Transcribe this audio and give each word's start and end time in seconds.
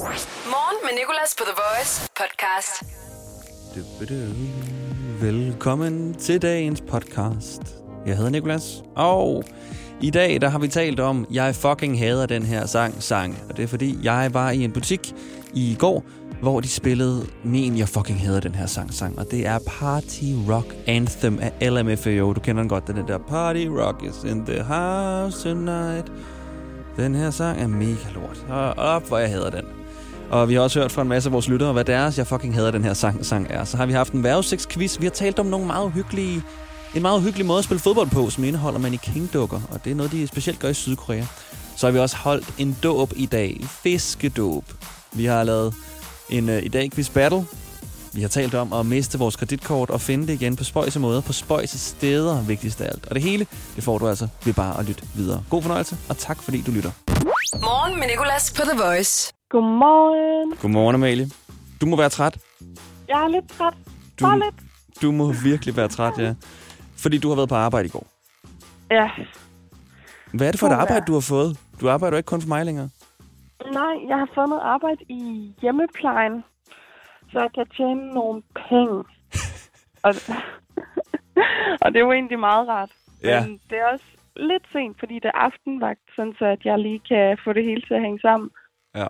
Morgen 0.00 0.76
med 0.82 0.90
Nicolas 0.98 1.34
på 1.38 1.44
The 1.44 1.54
Voice 1.62 2.10
podcast. 2.20 2.82
Velkommen 5.20 6.14
til 6.14 6.42
dagens 6.42 6.80
podcast. 6.80 7.62
Jeg 8.06 8.16
hedder 8.16 8.30
Nicolas, 8.30 8.82
og 8.96 9.44
i 10.00 10.10
dag 10.10 10.40
der 10.40 10.48
har 10.48 10.58
vi 10.58 10.68
talt 10.68 11.00
om, 11.00 11.26
jeg 11.30 11.54
fucking 11.54 11.98
hader 11.98 12.26
den 12.26 12.42
her 12.42 12.66
sang, 12.66 13.02
sang. 13.02 13.38
Og 13.48 13.56
det 13.56 13.62
er 13.62 13.66
fordi, 13.66 13.98
jeg 14.02 14.30
var 14.34 14.50
i 14.50 14.64
en 14.64 14.72
butik 14.72 15.14
i 15.54 15.76
går, 15.78 16.04
hvor 16.42 16.60
de 16.60 16.68
spillede 16.68 17.26
min, 17.44 17.78
jeg 17.78 17.88
fucking 17.88 18.20
hader 18.20 18.40
den 18.40 18.54
her 18.54 18.66
sang, 18.66 18.94
sang. 18.94 19.18
Og 19.18 19.26
det 19.30 19.46
er 19.46 19.58
Party 19.66 20.24
Rock 20.48 20.76
Anthem 20.86 21.38
af 21.42 21.52
LMFAO. 21.70 22.32
Du 22.32 22.40
kender 22.40 22.62
den 22.62 22.68
godt, 22.68 22.86
den 22.86 23.08
der 23.08 23.18
Party 23.18 23.66
Rock 23.66 24.02
is 24.02 24.30
in 24.30 24.46
the 24.46 24.62
house 24.62 25.48
tonight. 25.48 26.12
Den 26.96 27.14
her 27.14 27.30
sang 27.30 27.60
er 27.60 27.66
mega 27.66 28.10
lort. 28.14 28.46
Og 28.48 28.74
op, 28.74 29.08
hvor 29.08 29.18
jeg 29.18 29.30
hader 29.30 29.50
den. 29.50 29.79
Og 30.30 30.48
vi 30.48 30.54
har 30.54 30.60
også 30.60 30.80
hørt 30.80 30.92
fra 30.92 31.02
en 31.02 31.08
masse 31.08 31.28
af 31.28 31.32
vores 31.32 31.48
lyttere, 31.48 31.72
hvad 31.72 31.84
deres 31.84 32.18
jeg 32.18 32.26
fucking 32.26 32.54
hader 32.54 32.70
den 32.70 32.84
her 32.84 32.94
sang, 32.94 33.26
sang 33.26 33.46
er. 33.50 33.64
Så 33.64 33.76
har 33.76 33.86
vi 33.86 33.92
haft 33.92 34.12
en 34.12 34.26
quiz. 34.70 35.00
Vi 35.00 35.04
har 35.04 35.10
talt 35.10 35.38
om 35.38 35.46
nogle 35.46 35.66
meget 35.66 35.92
hyggelige, 35.92 36.42
en 36.94 37.02
meget 37.02 37.22
hyggelig 37.22 37.46
måde 37.46 37.58
at 37.58 37.64
spille 37.64 37.80
fodbold 37.80 38.10
på, 38.10 38.30
som 38.30 38.44
indeholder 38.44 38.78
man 38.78 38.94
i 38.94 38.96
King-dukker. 38.96 39.60
Og 39.70 39.84
det 39.84 39.90
er 39.90 39.94
noget, 39.94 40.12
de 40.12 40.26
specielt 40.26 40.58
gør 40.58 40.68
i 40.68 40.74
Sydkorea. 40.74 41.24
Så 41.76 41.86
har 41.86 41.92
vi 41.92 41.98
også 41.98 42.16
holdt 42.16 42.54
en 42.58 42.76
dåb 42.82 43.12
i 43.16 43.26
dag. 43.26 43.60
Fiskedåb. 43.82 44.64
Vi 45.12 45.24
har 45.24 45.44
lavet 45.44 45.74
en 46.28 46.48
uh, 46.48 46.62
i 46.62 46.68
dag 46.68 46.90
quiz 46.90 47.08
battle. 47.08 47.46
Vi 48.12 48.20
har 48.20 48.28
talt 48.28 48.54
om 48.54 48.72
at 48.72 48.86
miste 48.86 49.18
vores 49.18 49.36
kreditkort 49.36 49.90
og 49.90 50.00
finde 50.00 50.26
det 50.26 50.32
igen 50.32 50.56
på 50.56 50.64
spøjse 50.64 51.00
måder, 51.00 51.20
på 51.20 51.32
spøjse 51.32 51.78
steder, 51.78 52.42
vigtigst 52.42 52.80
af 52.80 52.86
alt. 52.86 53.06
Og 53.06 53.14
det 53.14 53.22
hele, 53.22 53.46
det 53.76 53.84
får 53.84 53.98
du 53.98 54.08
altså 54.08 54.28
ved 54.44 54.54
bare 54.54 54.78
at 54.78 54.84
lytte 54.84 55.02
videre. 55.14 55.42
God 55.50 55.62
fornøjelse, 55.62 55.96
og 56.08 56.18
tak 56.18 56.42
fordi 56.42 56.62
du 56.62 56.70
lytter. 56.70 56.90
Morgen 57.54 57.98
med 57.98 58.06
Nicolas 58.08 58.52
på 58.56 58.62
The 58.62 58.82
Voice. 58.82 59.32
Godmorgen. 59.50 60.56
Godmorgen, 60.62 60.94
Amalie. 60.94 61.26
Du 61.80 61.86
må 61.86 61.96
være 61.96 62.08
træt. 62.08 62.38
Jeg 63.08 63.24
er 63.24 63.28
lidt 63.28 63.48
træt. 63.48 63.74
Du, 64.20 64.24
Bare 64.24 64.38
lidt. 64.38 64.54
du 65.02 65.12
må 65.12 65.32
virkelig 65.44 65.76
være 65.76 65.88
træt, 65.88 66.18
ja. 66.18 66.34
Fordi 67.02 67.18
du 67.18 67.28
har 67.28 67.36
været 67.36 67.48
på 67.48 67.54
arbejde 67.54 67.86
i 67.88 67.90
går. 67.90 68.06
Ja. 68.90 69.10
Hvad 70.34 70.46
er 70.46 70.50
det 70.50 70.60
for 70.60 70.66
et 70.66 70.72
arbejde, 70.72 71.06
du 71.06 71.12
har 71.12 71.26
fået? 71.34 71.58
Du 71.80 71.88
arbejder 71.88 72.16
jo 72.16 72.18
ikke 72.18 72.26
kun 72.26 72.40
for 72.40 72.48
mig 72.48 72.64
længere. 72.66 72.88
Nej, 73.72 73.94
jeg 74.08 74.18
har 74.18 74.28
fundet 74.34 74.58
arbejde 74.62 75.02
i 75.08 75.52
hjemmeplejen, 75.62 76.44
så 77.32 77.38
jeg 77.40 77.50
kan 77.54 77.66
tjene 77.76 78.14
nogle 78.14 78.42
penge. 78.68 79.04
og, 80.06 80.12
og 81.82 81.86
det 81.92 81.96
er 81.96 82.04
jo 82.08 82.12
egentlig 82.12 82.38
meget 82.38 82.68
rart. 82.68 82.90
Ja. 83.22 83.46
Men 83.46 83.60
det 83.70 83.78
er 83.78 83.86
også 83.92 84.04
lidt 84.36 84.62
sent, 84.72 84.98
fordi 84.98 85.14
det 85.14 85.24
er 85.34 85.38
aftenvagt, 85.48 86.00
sådan 86.16 86.34
så 86.38 86.44
at 86.44 86.64
jeg 86.64 86.78
lige 86.78 87.00
kan 87.08 87.38
få 87.44 87.52
det 87.52 87.64
hele 87.64 87.82
til 87.82 87.94
at 87.94 88.00
hænge 88.00 88.20
sammen. 88.20 88.50
Ja. 88.94 89.06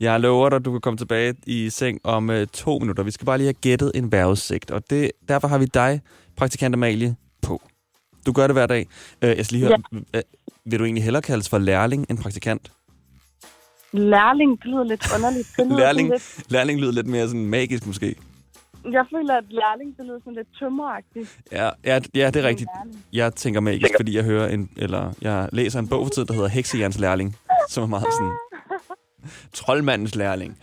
Jeg 0.00 0.20
lover 0.20 0.48
dig, 0.48 0.56
at 0.56 0.64
du 0.64 0.72
kan 0.72 0.80
komme 0.80 0.96
tilbage 0.96 1.34
i 1.46 1.70
seng 1.70 2.00
om 2.04 2.30
uh, 2.30 2.44
to 2.52 2.78
minutter. 2.78 3.02
Vi 3.02 3.10
skal 3.10 3.24
bare 3.26 3.38
lige 3.38 3.46
have 3.46 3.54
gættet 3.54 3.92
en 3.94 4.12
vejrudsigt, 4.12 4.70
og 4.70 4.90
det, 4.90 5.10
derfor 5.28 5.48
har 5.48 5.58
vi 5.58 5.64
dig, 5.64 6.00
praktikant 6.36 6.74
Amalie, 6.74 7.16
på. 7.42 7.62
Du 8.26 8.32
gør 8.32 8.46
det 8.46 8.54
hver 8.54 8.66
dag. 8.66 8.86
Uh, 9.22 9.28
jeg 9.28 9.44
skal 9.44 9.58
lige 9.58 9.68
høre, 9.68 9.78
ja. 10.14 10.20
vil 10.64 10.78
du 10.78 10.84
egentlig 10.84 11.04
hellere 11.04 11.22
kaldes 11.22 11.48
for 11.48 11.58
lærling 11.58 12.06
end 12.10 12.18
praktikant? 12.18 12.72
Lærling, 13.92 14.58
det 14.58 14.66
lyder 14.66 14.84
lidt 14.84 15.14
underligt. 15.16 15.48
Det 15.56 15.66
lyder 15.66 15.78
Lærling, 15.78 16.08
lidt, 16.10 16.44
lærling 16.52 16.80
lyder 16.80 16.92
lidt 16.92 17.06
mere 17.06 17.26
sådan 17.26 17.46
magisk 17.46 17.86
måske. 17.86 18.16
jeg 18.92 19.04
føler, 19.14 19.34
at 19.36 19.44
lærling, 19.48 19.96
det 19.96 20.06
lyder 20.06 20.18
sådan 20.18 20.34
lidt 20.34 20.48
tømmeragtigt. 20.58 21.38
Ja, 21.52 21.70
ja, 21.84 22.00
ja 22.14 22.30
det 22.30 22.44
er 22.44 22.48
rigtigt. 22.48 22.70
Jeg 23.12 23.34
tænker 23.34 23.60
magisk, 23.60 23.92
fordi 23.96 24.16
jeg 24.16 24.24
hører 24.24 24.48
en, 24.48 24.70
eller 24.76 25.12
jeg 25.20 25.48
læser 25.52 25.78
en 25.78 25.88
bog 25.88 26.06
for 26.06 26.10
tiden, 26.10 26.28
der 26.28 26.34
hedder 26.34 26.48
Heksejerns 26.48 26.98
lærling, 26.98 27.36
som 27.68 27.82
er 27.82 27.86
meget 27.86 28.06
sådan 28.18 28.32
troldmandens 29.52 30.14
lærling. 30.14 30.58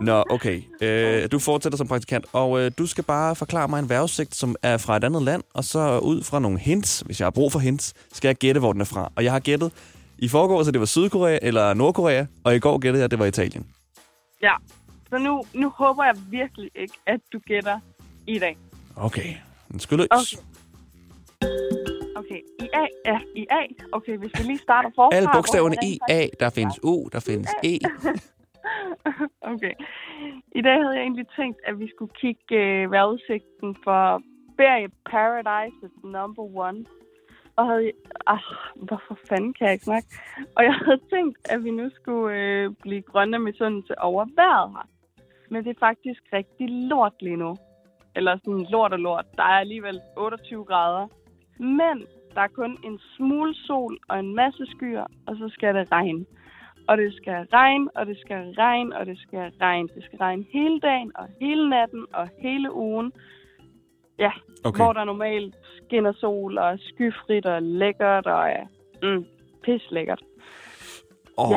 Nå, 0.00 0.24
okay. 0.30 0.62
Øh, 0.80 1.28
du 1.32 1.38
fortsætter 1.38 1.76
som 1.76 1.88
praktikant, 1.88 2.26
og 2.32 2.60
øh, 2.60 2.70
du 2.78 2.86
skal 2.86 3.04
bare 3.04 3.36
forklare 3.36 3.68
mig 3.68 3.78
en 3.78 3.88
vejrudsigt, 3.88 4.34
som 4.34 4.56
er 4.62 4.76
fra 4.76 4.96
et 4.96 5.04
andet 5.04 5.22
land, 5.22 5.42
og 5.54 5.64
så 5.64 5.98
ud 5.98 6.22
fra 6.22 6.38
nogle 6.38 6.58
hints, 6.58 7.00
hvis 7.00 7.20
jeg 7.20 7.26
har 7.26 7.30
brug 7.30 7.52
for 7.52 7.58
hints, 7.58 7.94
skal 8.12 8.28
jeg 8.28 8.36
gætte, 8.36 8.60
hvor 8.60 8.72
den 8.72 8.80
er 8.80 8.84
fra. 8.84 9.12
Og 9.16 9.24
jeg 9.24 9.32
har 9.32 9.40
gættet 9.40 9.72
i 10.18 10.28
forgår, 10.28 10.62
så 10.62 10.70
det 10.70 10.80
var 10.80 10.86
Sydkorea 10.86 11.38
eller 11.42 11.74
Nordkorea, 11.74 12.26
og 12.44 12.56
i 12.56 12.58
går 12.58 12.78
gættede 12.78 13.00
jeg, 13.00 13.04
at 13.04 13.10
det 13.10 13.18
var 13.18 13.26
Italien. 13.26 13.66
Ja, 14.42 14.52
så 15.10 15.18
nu, 15.18 15.44
nu 15.54 15.70
håber 15.70 16.04
jeg 16.04 16.14
virkelig 16.30 16.70
ikke, 16.74 16.94
at 17.06 17.20
du 17.32 17.38
gætter 17.38 17.80
i 18.26 18.38
dag. 18.38 18.56
Okay, 18.96 19.34
den 19.72 19.80
skal 19.80 19.98
løs. 19.98 20.06
Okay. 20.10 20.42
Okay, 22.16 22.40
i 22.64 22.68
A, 22.74 22.86
ja, 23.06 23.20
i 23.34 23.46
A. 23.50 23.62
Okay, 23.92 24.16
hvis 24.18 24.30
vi 24.38 24.42
lige 24.42 24.58
starter 24.58 24.90
forfra. 24.94 25.16
Alle 25.16 25.28
bogstaverne 25.34 25.76
I, 25.82 25.98
A, 26.08 26.26
der 26.40 26.50
findes 26.50 26.80
U, 26.84 27.08
der 27.12 27.20
findes 27.20 27.50
E. 27.64 27.74
Okay. 29.52 29.74
I 30.54 30.62
dag 30.62 30.76
havde 30.82 30.94
jeg 30.94 31.02
egentlig 31.02 31.26
tænkt, 31.36 31.60
at 31.64 31.78
vi 31.78 31.88
skulle 31.94 32.12
kigge 32.14 32.56
øh, 32.56 32.90
vejrudsigten 32.90 33.76
for 33.84 34.22
Ferie 34.56 34.88
Paradise 35.10 35.76
is 35.86 36.04
number 36.04 36.42
one. 36.66 36.84
Og 37.56 37.66
havde... 37.66 37.92
Ah, 38.26 38.38
hvorfor 38.76 39.18
fanden 39.28 39.52
kan 39.54 39.64
jeg 39.66 39.72
ikke 39.72 39.84
snakke? 39.84 40.08
Og 40.56 40.64
jeg 40.64 40.74
havde 40.84 41.00
tænkt, 41.14 41.38
at 41.52 41.64
vi 41.64 41.70
nu 41.70 41.90
skulle 41.94 42.36
øh, 42.36 42.70
blive 42.82 43.02
grønne 43.02 43.38
med 43.38 43.52
misundelse 43.52 43.98
over 43.98 44.26
vejret 44.36 44.70
her. 44.70 44.88
Men 45.50 45.64
det 45.64 45.70
er 45.70 45.80
faktisk 45.80 46.20
rigtig 46.32 46.68
lort 46.70 47.16
lige 47.20 47.36
nu. 47.36 47.56
Eller 48.16 48.38
sådan 48.44 48.66
lort 48.70 48.92
og 48.92 48.98
lort. 48.98 49.26
Der 49.36 49.42
er 49.42 49.58
alligevel 49.64 50.00
28 50.16 50.64
grader. 50.64 51.08
Men 51.58 51.96
der 52.34 52.40
er 52.40 52.48
kun 52.48 52.78
en 52.84 52.98
smule 53.16 53.54
sol 53.54 53.98
og 54.08 54.18
en 54.18 54.34
masse 54.34 54.66
skyer, 54.66 55.06
og 55.26 55.36
så 55.36 55.48
skal 55.52 55.74
det 55.74 55.92
regne. 55.92 56.24
Og 56.88 56.96
det 56.98 57.14
skal 57.16 57.46
regne, 57.52 57.90
og 57.96 58.06
det 58.06 58.18
skal 58.20 58.54
regne, 58.58 58.96
og 58.98 59.06
det 59.06 59.18
skal 59.18 59.52
regne. 59.60 59.88
Det 59.94 60.04
skal 60.04 60.18
regne 60.18 60.44
hele 60.52 60.80
dagen, 60.80 61.12
og 61.14 61.26
hele 61.40 61.70
natten, 61.70 62.04
og 62.14 62.28
hele 62.42 62.72
ugen. 62.74 63.12
Ja, 64.18 64.30
Okay. 64.64 64.84
hvor 64.84 64.92
der 64.92 65.04
normalt 65.04 65.54
skinner 65.76 66.12
sol, 66.12 66.58
og 66.58 66.78
skyfrit, 66.78 67.46
og 67.46 67.62
lækkert, 67.62 68.26
og 68.26 68.48
ja, 68.48 68.62
mm, 69.02 69.24
pis 69.64 69.82
lækkert. 69.90 70.22
Åh, 71.38 71.50
oh, 71.50 71.56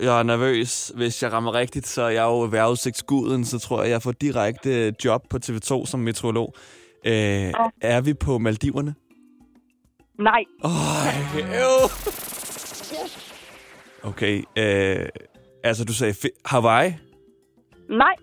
jeg 0.00 0.18
er 0.18 0.22
nervøs. 0.22 0.88
Hvis 0.96 1.22
jeg 1.22 1.32
rammer 1.32 1.54
rigtigt, 1.54 1.86
så 1.86 2.02
er 2.02 2.08
jeg 2.08 2.22
jo 2.22 2.38
vejrudsigtsguden, 2.50 3.44
så 3.44 3.58
tror 3.58 3.82
jeg, 3.82 3.90
jeg 3.90 4.02
får 4.02 4.12
direkte 4.12 4.94
job 5.04 5.22
på 5.30 5.36
TV2 5.44 5.86
som 5.86 6.00
meteorolog. 6.00 6.54
Øh, 7.06 7.12
Er 7.82 8.00
vi 8.00 8.14
på 8.14 8.38
Maldiverne? 8.38 8.94
Nej, 10.18 10.44
Åh, 10.64 10.70
oh, 10.70 11.90
Okay, 14.10 14.42
øh, 14.58 15.08
altså 15.64 15.84
du 15.84 15.92
sagde 15.92 16.12
fi- 16.12 16.40
Hawaii? 16.44 16.92
nej. 17.88 18.14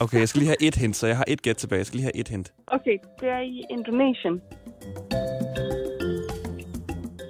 Okay, 0.00 0.18
jeg 0.18 0.28
skal 0.28 0.38
lige 0.38 0.48
have 0.48 0.62
et 0.68 0.74
hint, 0.74 0.96
så 0.96 1.06
jeg 1.06 1.16
har 1.16 1.24
et 1.28 1.42
gæt 1.42 1.56
tilbage. 1.56 1.78
Jeg 1.78 1.86
skal 1.86 1.96
lige 1.96 2.04
have 2.04 2.16
et 2.16 2.28
hint. 2.28 2.52
Okay, 2.66 2.98
det 3.20 3.28
er 3.28 3.38
i 3.40 3.62
Indonesien. 3.70 4.40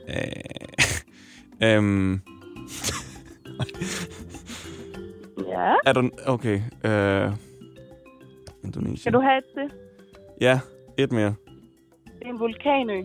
Øh, 0.09 1.69
øhm, 1.69 2.21
Ja. 5.49 5.75
er 5.87 5.93
du... 5.93 6.11
Okay, 6.27 6.61
øh, 6.85 7.33
Indonesien. 8.65 8.97
Skal 8.97 9.13
du 9.13 9.21
have 9.21 9.39
et 9.39 9.45
til? 9.55 9.79
Ja, 10.41 10.61
et 10.99 11.13
mere. 11.13 11.35
Det 12.23 12.29
er 12.29 12.33
en 12.33 12.41
vulkanø. 12.41 13.03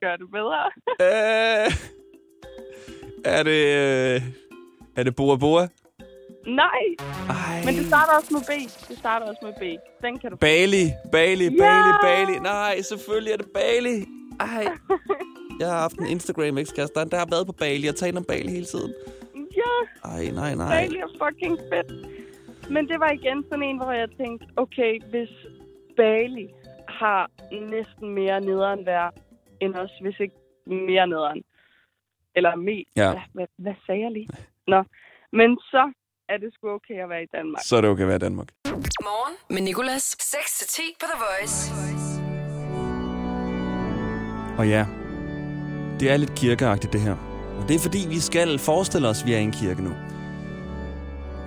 Gør 0.00 0.16
du 0.16 0.26
bedre? 0.26 0.62
Øh, 1.06 1.72
er 3.24 3.42
det... 3.42 3.60
Øh, 3.76 4.22
er 4.96 5.02
det 5.02 5.16
Bora 5.16 5.36
Bora? 5.36 5.68
nej, 6.46 6.80
Ej. 7.28 7.64
men 7.64 7.74
det 7.74 7.86
starter 7.86 8.12
også 8.18 8.30
med 8.32 8.40
B. 8.50 8.52
Det 8.88 8.98
starter 8.98 9.26
også 9.26 9.40
med 9.42 9.52
B. 9.60 9.62
Den 10.04 10.18
kan 10.18 10.30
du 10.30 10.36
Bali, 10.36 10.84
Bali, 11.12 11.44
Ja! 11.44 11.50
Bali, 11.62 11.92
Bali. 12.02 12.38
Nej, 12.38 12.80
selvfølgelig 12.82 13.32
er 13.32 13.36
det 13.36 13.50
Bali. 13.54 13.96
Ej. 14.40 14.64
Jeg 15.60 15.68
har 15.68 15.80
haft 15.80 15.98
en 15.98 16.06
instagram 16.06 16.58
ekskæreste, 16.58 16.94
der, 17.00 17.18
har 17.18 17.28
været 17.30 17.46
på 17.46 17.52
Bali. 17.52 17.86
Jeg 17.86 17.94
taler 17.96 18.18
om 18.18 18.24
Bali 18.24 18.50
hele 18.50 18.64
tiden. 18.64 18.94
Ja, 19.56 19.74
Ej, 20.10 20.30
nej, 20.30 20.54
nej. 20.54 20.68
Bali 20.68 20.98
er 20.98 21.10
fucking 21.22 21.58
fedt. 21.72 21.90
Men 22.70 22.88
det 22.88 23.00
var 23.00 23.10
igen 23.10 23.44
sådan 23.48 23.62
en, 23.62 23.76
hvor 23.76 23.92
jeg 23.92 24.08
tænkte, 24.20 24.46
okay, 24.56 25.00
hvis 25.10 25.30
Bali 25.98 26.46
har 27.00 27.30
næsten 27.52 28.14
mere 28.14 28.40
nederen 28.40 28.86
vejr 28.86 29.10
end 29.60 29.74
os, 29.74 29.90
hvis 30.02 30.20
ikke 30.20 30.36
mere 30.66 31.06
nederen. 31.06 31.42
Eller 32.36 32.56
me. 32.56 32.84
Ja. 32.96 33.10
ja 33.10 33.22
hvad, 33.34 33.46
hvad 33.58 33.74
sagde 33.86 34.00
jeg 34.00 34.12
lige? 34.12 34.28
Nå, 34.66 34.84
men 35.32 35.58
så 35.72 35.92
er 36.28 36.36
det 36.36 36.54
sgu 36.54 36.68
okay 36.68 37.02
at 37.04 37.08
være 37.08 37.22
i 37.22 37.30
Danmark. 37.36 37.62
Så 37.64 37.76
er 37.76 37.80
det 37.80 37.90
okay 37.90 38.02
at 38.02 38.08
være 38.08 38.16
i 38.16 38.26
Danmark. 38.28 38.48
Morgen 39.08 39.36
med 39.50 39.62
Nicolas. 39.62 40.04
6-10 40.34 40.82
på 41.00 41.06
The 41.12 41.18
Voice. 41.26 41.56
Og 44.58 44.68
ja, 44.68 44.86
det 46.00 46.10
er 46.12 46.16
lidt 46.16 46.34
kirkeagtigt 46.36 46.92
det 46.92 47.00
her. 47.00 47.16
Og 47.60 47.68
det 47.68 47.74
er 47.76 47.82
fordi, 47.82 47.98
vi 48.08 48.20
skal 48.20 48.58
forestille 48.58 49.08
os, 49.08 49.22
at 49.22 49.26
vi 49.26 49.32
er 49.34 49.38
i 49.38 49.42
en 49.42 49.52
kirke 49.52 49.82
nu. 49.82 49.92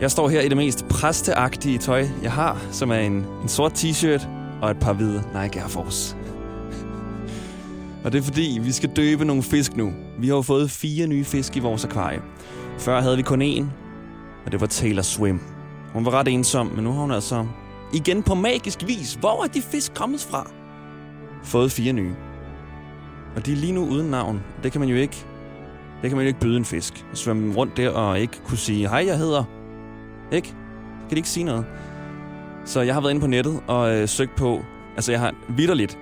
Jeg 0.01 0.11
står 0.11 0.29
her 0.29 0.41
i 0.41 0.49
det 0.49 0.57
mest 0.57 0.85
præsteagtige 0.89 1.77
tøj, 1.77 2.03
jeg 2.23 2.31
har, 2.31 2.57
som 2.71 2.91
er 2.91 2.99
en, 2.99 3.13
en 3.43 3.49
sort 3.49 3.73
t-shirt 3.73 4.40
og 4.61 4.71
et 4.71 4.79
par 4.79 4.93
hvide 4.93 5.23
Nike 5.41 5.59
Air 5.59 5.67
Force. 5.67 6.17
Og 8.03 8.11
det 8.11 8.17
er 8.19 8.23
fordi, 8.23 8.59
vi 8.63 8.71
skal 8.71 8.89
døbe 8.89 9.25
nogle 9.25 9.43
fisk 9.43 9.75
nu. 9.75 9.93
Vi 10.19 10.27
har 10.27 10.35
jo 10.35 10.41
fået 10.41 10.71
fire 10.71 11.07
nye 11.07 11.23
fisk 11.23 11.55
i 11.57 11.59
vores 11.59 11.85
akvarie. 11.85 12.21
Før 12.77 13.01
havde 13.01 13.17
vi 13.17 13.23
kun 13.23 13.41
én, 13.41 13.65
og 14.45 14.51
det 14.51 14.61
var 14.61 14.67
Taylor 14.67 15.01
Swim. 15.01 15.39
Hun 15.93 16.05
var 16.05 16.11
ret 16.11 16.27
ensom, 16.27 16.67
men 16.67 16.83
nu 16.83 16.91
har 16.91 17.01
hun 17.01 17.11
altså 17.11 17.45
igen 17.93 18.23
på 18.23 18.35
magisk 18.35 18.87
vis, 18.87 19.13
hvor 19.13 19.43
er 19.43 19.47
de 19.47 19.61
fisk 19.61 19.93
kommet 19.93 20.19
fra? 20.19 20.51
Fået 21.43 21.71
fire 21.71 21.93
nye. 21.93 22.15
Og 23.35 23.45
de 23.45 23.51
er 23.51 23.55
lige 23.55 23.73
nu 23.73 23.85
uden 23.85 24.11
navn. 24.11 24.41
Det 24.63 24.71
kan 24.71 24.81
man 24.81 24.89
jo 24.89 24.95
ikke 24.95 25.25
det 26.01 26.09
kan 26.09 26.17
man 26.17 26.25
jo 26.25 26.27
ikke 26.27 26.39
byde 26.39 26.57
en 26.57 26.65
fisk. 26.65 27.05
Svømme 27.13 27.55
rundt 27.55 27.77
der 27.77 27.89
og 27.89 28.19
ikke 28.19 28.33
kunne 28.45 28.57
sige, 28.57 28.89
hej, 28.89 29.03
jeg 29.07 29.17
hedder. 29.17 29.43
Ikke? 30.31 30.47
Kan 30.99 31.09
de 31.11 31.15
ikke 31.15 31.29
sige 31.29 31.43
noget? 31.43 31.65
Så 32.65 32.81
jeg 32.81 32.93
har 32.93 33.01
været 33.01 33.11
inde 33.11 33.21
på 33.21 33.27
nettet 33.27 33.59
og 33.67 33.95
øh, 33.95 34.07
søgt 34.07 34.35
på, 34.35 34.65
altså 34.95 35.11
jeg 35.11 35.19
har 35.19 35.33
vidderligt 35.49 35.97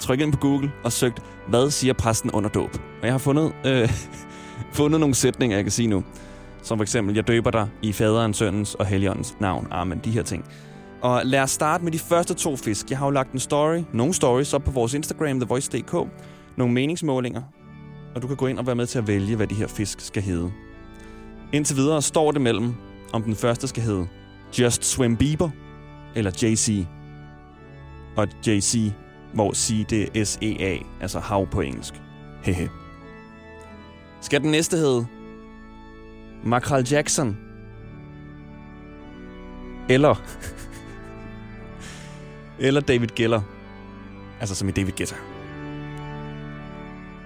trykket 0.00 0.24
ind 0.24 0.32
på 0.32 0.38
Google 0.38 0.72
og 0.84 0.92
søgt, 0.92 1.22
hvad 1.48 1.70
siger 1.70 1.92
præsten 1.92 2.30
under 2.30 2.50
dåb? 2.50 2.74
Og 2.74 3.04
jeg 3.04 3.12
har 3.12 3.18
fundet, 3.18 3.52
øh, 3.66 3.88
fundet 4.78 5.00
nogle 5.00 5.14
sætninger, 5.14 5.56
jeg 5.56 5.64
kan 5.64 5.72
sige 5.72 5.88
nu. 5.88 6.04
Som 6.62 6.78
for 6.78 6.82
eksempel, 6.82 7.14
jeg 7.14 7.28
døber 7.28 7.50
dig 7.50 7.68
i 7.82 7.92
faderens, 7.92 8.36
søndens 8.36 8.74
og 8.74 8.86
helligåndens 8.86 9.36
navn. 9.40 9.68
Amen, 9.70 9.98
de 10.04 10.10
her 10.10 10.22
ting. 10.22 10.44
Og 11.02 11.22
lad 11.24 11.40
os 11.40 11.50
starte 11.50 11.84
med 11.84 11.92
de 11.92 11.98
første 11.98 12.34
to 12.34 12.56
fisk. 12.56 12.90
Jeg 12.90 12.98
har 12.98 13.06
jo 13.06 13.10
lagt 13.10 13.32
en 13.32 13.38
story, 13.38 13.82
nogle 13.92 14.14
stories 14.14 14.54
op 14.54 14.64
på 14.64 14.70
vores 14.70 14.94
Instagram, 14.94 15.40
thevoice.dk. 15.40 15.94
Nogle 16.56 16.74
meningsmålinger. 16.74 17.42
Og 18.14 18.22
du 18.22 18.26
kan 18.26 18.36
gå 18.36 18.46
ind 18.46 18.58
og 18.58 18.66
være 18.66 18.76
med 18.76 18.86
til 18.86 18.98
at 18.98 19.06
vælge, 19.08 19.36
hvad 19.36 19.46
de 19.46 19.54
her 19.54 19.66
fisk 19.66 20.00
skal 20.00 20.22
hedde. 20.22 20.52
Indtil 21.52 21.76
videre 21.76 22.02
står 22.02 22.30
det 22.32 22.40
mellem, 22.40 22.74
om 23.12 23.22
den 23.22 23.34
første 23.34 23.68
skal 23.68 23.82
hedde 23.82 24.06
Just 24.58 24.84
Swim 24.84 25.16
Bieber 25.16 25.50
eller 26.14 26.30
JC. 26.42 26.86
Og 28.16 28.28
JC, 28.46 28.92
hvor 29.34 29.52
C 29.52 29.86
det 29.90 30.20
er 30.20 30.24
S-E-A, 30.24 30.78
altså 31.00 31.20
hav 31.20 31.46
på 31.46 31.60
engelsk. 31.60 31.94
Hehe. 32.42 32.70
Skal 34.20 34.40
den 34.40 34.50
næste 34.50 34.76
hedde 34.76 35.06
Makral 36.44 36.86
Jackson? 36.90 37.38
Eller... 39.88 40.14
eller 42.66 42.80
David 42.80 43.08
Geller. 43.08 43.40
Altså 44.40 44.54
som 44.54 44.68
i 44.68 44.72
David 44.72 44.92
Guetta. 44.92 45.14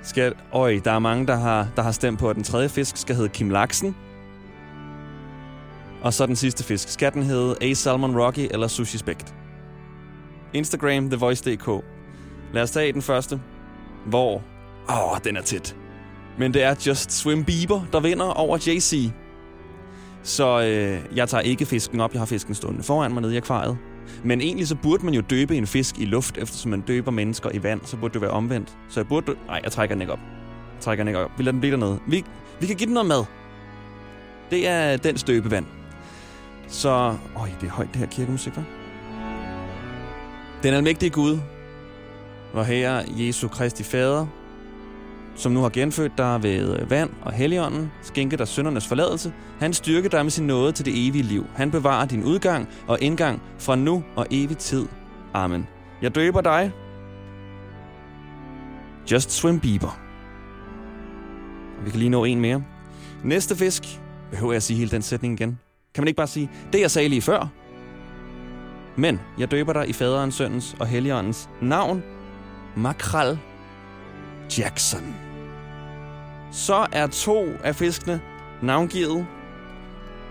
Skal... 0.03 0.35
Øj, 0.53 0.81
der 0.85 0.93
er 0.93 0.99
mange, 0.99 1.27
der 1.27 1.37
har, 1.37 1.69
der 1.77 1.83
har 1.83 1.93
stemt 1.93 2.19
på, 2.19 2.31
at 2.31 2.37
den 2.37 2.45
tredje 2.45 2.69
fisk 2.69 2.97
skal 2.97 3.17
hedde 3.17 3.29
Kim 3.29 3.51
Laksen. 3.51 3.97
Og 6.03 6.15
så 6.15 6.27
den 6.27 6.37
sidste 6.37 6.65
fisk. 6.65 6.89
Skal 6.89 7.13
den 7.13 7.23
hedde 7.23 7.57
A 7.61 7.73
Salmon 7.75 8.21
Rocky 8.21 8.49
eller 8.51 8.69
Sushi 8.69 8.99
Spect? 8.99 9.35
Instagram, 10.55 11.11
TheVoice.dk. 11.11 11.85
Lad 12.53 12.63
os 12.63 12.71
tage 12.71 12.93
den 12.93 13.03
første. 13.03 13.41
Hvor... 14.07 14.43
Åh, 14.89 15.13
oh, 15.13 15.19
den 15.25 15.37
er 15.37 15.43
tæt. 15.43 15.77
Men 16.39 16.55
det 16.55 16.63
er 16.63 16.75
Just 16.87 17.13
Swim 17.13 17.45
Bieber, 17.45 17.81
der 17.93 18.01
vinder 18.01 18.27
over 18.27 18.57
JC. 18.67 19.11
Så 20.23 20.61
øh, 20.61 21.17
jeg 21.17 21.29
tager 21.29 21.43
ikke 21.43 21.67
fisken 21.67 22.01
op. 22.01 22.13
Jeg 22.13 22.21
har 22.21 22.27
fisken 22.27 22.55
stående 22.55 22.83
foran 22.83 23.13
mig 23.13 23.23
nede 23.23 23.35
i 23.35 23.37
akvariet. 23.37 23.79
Men 24.25 24.41
egentlig 24.41 24.69
så 24.69 24.77
burde 24.77 25.05
man 25.05 25.15
jo 25.15 25.21
døbe 25.21 25.57
en 25.57 25.67
fisk 25.67 25.99
i 25.99 26.05
luft, 26.05 26.39
eftersom 26.39 26.71
man 26.71 26.81
døber 26.81 27.11
mennesker 27.11 27.51
i 27.55 27.63
vand. 27.63 27.81
Så 27.85 27.97
burde 27.97 28.15
det 28.15 28.23
være 28.23 28.31
omvendt. 28.31 28.77
Så 28.89 29.01
jeg 29.01 29.09
burde... 29.09 29.35
Nej, 29.47 29.61
jeg 29.65 29.73
trækker 29.73 29.95
den 29.95 30.03
ikke 30.03 30.13
op. 30.13 30.21
Jeg 30.75 30.81
trækker 30.81 31.05
den 31.05 31.09
ikke 31.09 31.21
op. 31.21 31.31
Vi 31.37 31.43
lader 31.43 31.53
den 31.53 31.61
blive 31.61 31.73
dernede. 31.73 31.99
Vi, 32.07 32.25
vi 32.61 32.67
kan 32.67 32.77
give 32.77 32.87
den 32.87 32.95
noget 32.95 33.09
mad. 33.09 33.25
Det 34.51 34.69
er 34.69 34.97
den 34.97 35.19
støbevand. 35.19 35.67
Så... 36.69 37.17
Øj, 37.37 37.49
det 37.61 37.67
er 37.67 37.71
højt, 37.71 37.89
det 37.89 37.97
her 37.97 38.07
kirkemusik, 38.07 38.53
hva'? 38.53 38.63
Den 40.63 40.75
almægtige 40.75 41.11
Gud, 41.11 41.39
hvor 42.53 42.63
her 42.63 43.03
Jesu 43.09 43.49
Kristi 43.49 43.83
Fader, 43.83 44.27
som 45.37 45.53
nu 45.53 45.61
har 45.61 45.69
genfødt 45.69 46.13
dig 46.19 46.43
ved 46.43 46.81
øh, 46.81 46.91
vand 46.91 47.11
og 47.23 47.33
helligånden, 47.33 47.93
skænke 48.03 48.37
dig 48.37 48.49
syndernes 48.49 48.87
forladelse. 48.87 49.33
Han 49.59 49.73
styrker 49.73 50.09
dig 50.09 50.25
med 50.25 50.31
sin 50.31 50.47
nåde 50.47 50.73
til 50.73 50.85
det 50.85 51.09
evige 51.09 51.23
liv. 51.23 51.47
Han 51.55 51.71
bevarer 51.71 52.07
din 52.07 52.25
udgang 52.25 52.69
og 52.87 52.99
indgang 53.01 53.43
fra 53.59 53.77
nu 53.77 54.05
og 54.17 54.27
evig 54.31 54.59
tid. 54.59 54.87
Amen. 55.35 55.67
Jeg 56.03 56.15
døber 56.15 56.41
dig. 56.41 56.73
Just 59.13 59.31
Swim 59.31 59.61
Bieber. 59.61 60.01
Vi 61.85 61.91
kan 61.91 61.99
lige 61.99 62.11
nå 62.11 62.25
en 62.25 62.41
mere. 62.41 62.63
Næste 63.25 63.57
fisk. 63.57 63.83
Behøver 64.31 64.53
jeg 64.53 64.57
at 64.57 64.63
sige 64.63 64.77
hele 64.77 64.91
den 64.91 65.03
sætning 65.03 65.41
igen? 65.41 65.59
Kan 65.99 66.03
man 66.03 66.09
ikke 66.09 66.17
bare 66.17 66.27
sige, 66.27 66.51
det 66.73 66.81
jeg 66.81 66.91
sagde 66.91 67.09
lige 67.09 67.23
før? 67.23 67.49
Men 68.97 69.21
jeg 69.39 69.51
døber 69.51 69.73
dig 69.73 69.89
i 69.89 69.93
faderens, 69.93 70.35
søndens 70.35 70.77
og 70.81 70.87
helligåndens 70.87 71.49
navn. 71.63 72.03
Makral 72.77 73.39
Jackson. 74.59 75.17
Så 76.53 76.87
er 76.93 77.07
to 77.07 77.47
af 77.65 77.75
fiskene 77.75 78.21
navngivet. 78.63 79.27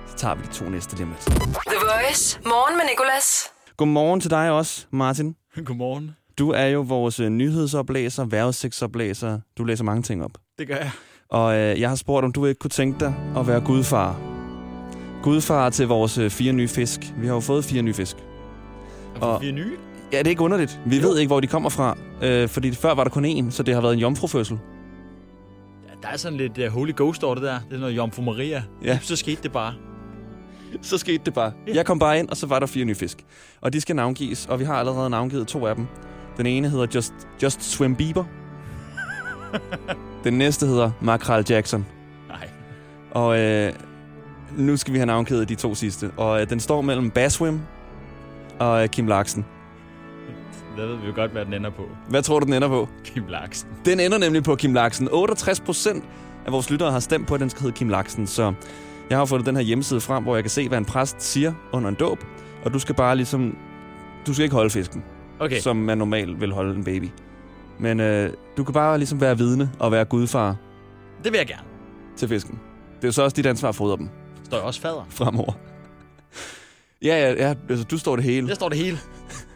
Så 0.07 0.15
tager 0.15 0.35
vi 0.35 0.41
de 0.43 0.53
to 0.53 0.69
næste 0.69 0.95
lige 0.95 1.07
lidt. 1.07 1.21
The 1.21 1.77
Voice. 1.81 2.39
Morgen 2.45 2.77
med 2.77 2.85
Nicolas. 2.89 3.43
Godmorgen 3.77 4.21
til 4.21 4.31
dig 4.31 4.51
også, 4.51 4.85
Martin. 4.91 5.35
Godmorgen. 5.65 6.11
Du 6.37 6.51
er 6.51 6.65
jo 6.65 6.81
vores 6.81 7.19
øh, 7.19 7.29
nyhedsoplæser, 7.29 8.25
vejrudsigtsoplæser. 8.25 9.39
Du 9.57 9.63
læser 9.63 9.83
mange 9.83 10.03
ting 10.03 10.23
op. 10.23 10.31
Det 10.59 10.67
gør 10.67 10.75
jeg. 10.75 10.91
Og 11.29 11.55
øh, 11.57 11.81
jeg 11.81 11.89
har 11.89 11.95
spurgt, 11.95 12.25
om 12.25 12.31
du 12.31 12.45
ikke 12.45 12.59
kunne 12.59 12.69
tænke 12.69 12.99
dig 12.99 13.13
at 13.37 13.47
være 13.47 13.61
gudfar. 13.61 14.36
Gudfar 15.27 15.69
til 15.69 15.87
vores 15.87 16.17
øh, 16.17 16.29
fire 16.29 16.53
nye 16.53 16.67
fisk. 16.67 16.99
Vi 17.17 17.27
har 17.27 17.33
jo 17.33 17.39
fået 17.39 17.65
fire 17.65 17.81
nye 17.81 17.93
fisk. 17.93 18.15
Og 19.21 19.45
er 19.45 19.51
nye. 19.51 19.71
Ja, 20.11 20.17
det 20.17 20.25
er 20.25 20.29
ikke 20.29 20.41
underligt. 20.41 20.79
Vi 20.85 20.97
Jo. 20.97 21.07
ved 21.07 21.17
ikke, 21.19 21.27
hvor 21.27 21.39
de 21.39 21.47
kommer 21.47 21.69
fra. 21.69 21.97
Øh, 22.21 22.49
fordi 22.49 22.71
før 22.71 22.93
var 22.93 23.03
der 23.03 23.11
kun 23.11 23.25
én, 23.25 23.51
så 23.51 23.63
det 23.63 23.73
har 23.73 23.81
været 23.81 23.93
en 23.93 23.99
jomfrufødsel. 23.99 24.59
Ja, 25.87 25.93
der 26.01 26.13
er 26.13 26.17
sådan 26.17 26.37
lidt 26.37 26.57
uh, 26.57 26.65
Holy 26.65 26.91
Ghost 26.95 27.23
over 27.23 27.35
det 27.35 27.43
der. 27.43 27.59
Det 27.69 27.75
er 27.75 27.79
noget 27.79 27.95
Jomfru 27.95 28.21
Maria. 28.21 28.63
Ja. 28.83 28.99
Så 29.01 29.15
skete 29.15 29.43
det 29.43 29.51
bare. 29.51 29.73
Så 30.81 30.97
skete 30.97 31.21
det 31.25 31.33
bare. 31.33 31.51
Jeg 31.73 31.85
kom 31.85 31.99
bare 31.99 32.19
ind, 32.19 32.29
og 32.29 32.37
så 32.37 32.47
var 32.47 32.59
der 32.59 32.65
fire 32.65 32.85
nye 32.85 32.95
fisk. 32.95 33.17
Og 33.61 33.73
de 33.73 33.81
skal 33.81 33.95
navngives, 33.95 34.45
og 34.45 34.59
vi 34.59 34.65
har 34.65 34.73
allerede 34.75 35.09
navngivet 35.09 35.47
to 35.47 35.65
af 35.65 35.75
dem. 35.75 35.87
Den 36.37 36.45
ene 36.45 36.69
hedder 36.69 36.87
Just, 36.95 37.13
Just 37.43 37.63
Swim 37.63 37.95
Bieber. 37.95 38.23
Den 40.23 40.33
næste 40.33 40.65
hedder 40.67 40.91
Makral 41.01 41.45
Jackson. 41.49 41.85
Nej. 42.27 42.49
Og 43.11 43.39
øh, 43.39 43.73
nu 44.57 44.77
skal 44.77 44.93
vi 44.93 44.97
have 44.97 45.05
navngivet 45.05 45.49
de 45.49 45.55
to 45.55 45.75
sidste. 45.75 46.11
Og 46.17 46.41
øh, 46.41 46.49
den 46.49 46.59
står 46.59 46.81
mellem 46.81 47.11
Baswim 47.11 47.59
og 48.59 48.83
øh, 48.83 48.89
Kim 48.89 49.07
Larsen. 49.07 49.45
Der 50.77 50.85
ved 50.85 50.95
vi 50.95 51.07
jo 51.07 51.13
godt, 51.15 51.31
hvad 51.31 51.45
den 51.45 51.53
ender 51.53 51.69
på. 51.69 51.83
Hvad 52.09 52.21
tror 52.21 52.39
du, 52.39 52.45
den 52.45 52.53
ender 52.53 52.67
på? 52.67 52.89
Kim 53.03 53.23
Laksen. 53.27 53.69
Den 53.85 53.99
ender 53.99 54.17
nemlig 54.17 54.43
på 54.43 54.55
Kim 54.55 54.73
Larsen. 54.73 55.09
68 55.11 55.59
procent 55.59 56.03
af 56.45 56.51
vores 56.51 56.69
lyttere 56.69 56.91
har 56.91 56.99
stemt 56.99 57.27
på, 57.27 57.33
at 57.33 57.39
den 57.39 57.49
skal 57.49 57.61
hedde 57.61 57.75
Kim 57.75 57.89
Larsen. 57.89 58.27
Så 58.27 58.53
jeg 59.09 59.17
har 59.17 59.25
fundet 59.25 59.45
den 59.45 59.55
her 59.55 59.63
hjemmeside 59.63 60.01
frem, 60.01 60.23
hvor 60.23 60.35
jeg 60.35 60.43
kan 60.43 60.49
se, 60.51 60.67
hvad 60.67 60.77
en 60.77 60.85
præst 60.85 61.21
siger 61.21 61.53
under 61.71 61.89
en 61.89 61.95
dåb. 61.95 62.23
Og 62.65 62.73
du 62.73 62.79
skal 62.79 62.95
bare 62.95 63.15
ligesom... 63.15 63.57
Du 64.27 64.33
skal 64.33 64.43
ikke 64.43 64.55
holde 64.55 64.69
fisken, 64.69 65.03
okay. 65.39 65.59
som 65.59 65.75
man 65.75 65.97
normalt 65.97 66.41
vil 66.41 66.53
holde 66.53 66.75
en 66.75 66.83
baby. 66.83 67.09
Men 67.79 67.99
øh, 67.99 68.33
du 68.57 68.63
kan 68.63 68.73
bare 68.73 68.97
ligesom 68.97 69.21
være 69.21 69.37
vidne 69.37 69.71
og 69.79 69.91
være 69.91 70.05
gudfar 70.05 70.55
Det 71.23 71.31
vil 71.31 71.37
jeg 71.37 71.47
gerne. 71.47 71.63
til 72.17 72.27
fisken. 72.27 72.59
Det 72.95 73.03
er 73.03 73.07
jo 73.07 73.11
så 73.11 73.23
også 73.23 73.35
dit 73.35 73.45
ansvar 73.45 73.69
at 73.69 73.75
fodre 73.75 73.97
dem 73.97 74.09
Står 74.47 74.57
jeg 74.57 74.65
også 74.65 74.81
fader? 74.81 75.07
fremover. 75.09 75.53
ja, 77.03 77.19
ja, 77.19 77.47
ja, 77.47 77.53
altså 77.69 77.85
du 77.85 77.97
står 77.97 78.15
det 78.15 78.25
hele. 78.25 78.47
Der 78.47 78.55
står 78.55 78.69
det 78.69 78.77
hele. 78.77 78.97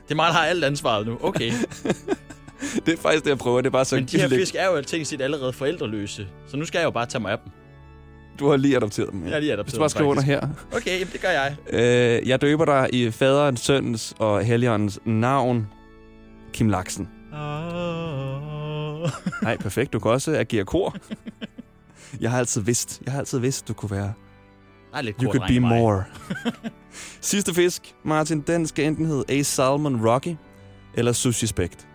Det 0.03 0.11
er 0.11 0.15
mig, 0.15 0.25
der 0.27 0.33
har 0.33 0.45
alt 0.45 0.63
ansvaret 0.63 1.07
nu. 1.07 1.17
Okay. 1.21 1.51
Det 2.85 2.93
er 2.93 2.97
faktisk 2.97 3.23
det, 3.23 3.29
jeg 3.29 3.37
prøver. 3.37 3.61
Det 3.61 3.67
er 3.67 3.71
bare 3.71 3.85
så 3.85 3.95
Men 3.95 4.05
de 4.05 4.17
her 4.17 4.29
fisk 4.29 4.55
er 4.55 4.65
jo 4.65 4.75
alting 4.75 5.07
set 5.07 5.21
allerede 5.21 5.53
forældreløse. 5.53 6.27
Så 6.47 6.57
nu 6.57 6.65
skal 6.65 6.79
jeg 6.79 6.85
jo 6.85 6.91
bare 6.91 7.05
tage 7.05 7.21
mig 7.21 7.31
af 7.31 7.37
dem. 7.43 7.51
Du 8.39 8.49
har 8.49 8.57
lige 8.57 8.75
adopteret 8.75 9.11
dem. 9.11 9.23
Jeg 9.23 9.31
har 9.31 9.39
lige 9.39 9.53
adopteret 9.53 9.65
Hvis 9.65 9.73
du 9.73 9.79
bare 9.79 9.85
dem, 9.85 9.89
skriver 9.89 10.11
under 10.11 10.23
her. 10.23 10.47
Okay, 10.75 10.99
jamen, 10.99 11.13
det 11.13 11.21
gør 11.21 11.29
jeg. 11.29 11.55
Øh, 11.69 12.27
jeg 12.27 12.41
døber 12.41 12.65
dig 12.65 12.89
i 12.93 13.11
faderens, 13.11 13.59
søndens 13.59 14.13
og 14.19 14.43
helligåndens 14.43 14.99
navn. 15.05 15.67
Kim 16.53 16.69
Laksen. 16.69 17.09
Nej, 19.41 19.57
perfekt. 19.57 19.93
Du 19.93 19.99
kan 19.99 20.11
også 20.11 20.37
agere 20.37 20.65
kor. 20.65 20.95
Jeg 22.21 22.31
har 22.31 22.39
altid 22.39 22.61
vidst, 22.61 23.01
jeg 23.05 23.11
har 23.11 23.19
altid 23.19 23.39
vidst, 23.39 23.67
du 23.67 23.73
kunne 23.73 23.91
være. 23.91 24.13
Der 24.91 24.97
er 24.97 25.01
lidt 25.01 25.17
You 25.23 25.31
could 25.31 25.47
be 25.47 25.59
more. 25.59 26.03
Sidste 27.21 27.53
fisk, 27.53 27.95
Martin, 28.05 28.41
den 28.41 28.67
skal 28.67 28.85
enten 28.85 29.05
hedde 29.05 29.23
A 29.29 29.41
Salmon 29.41 30.07
Rocky 30.07 30.35
eller 30.93 31.11
Sushi 31.11 31.47
Spect. 31.47 31.87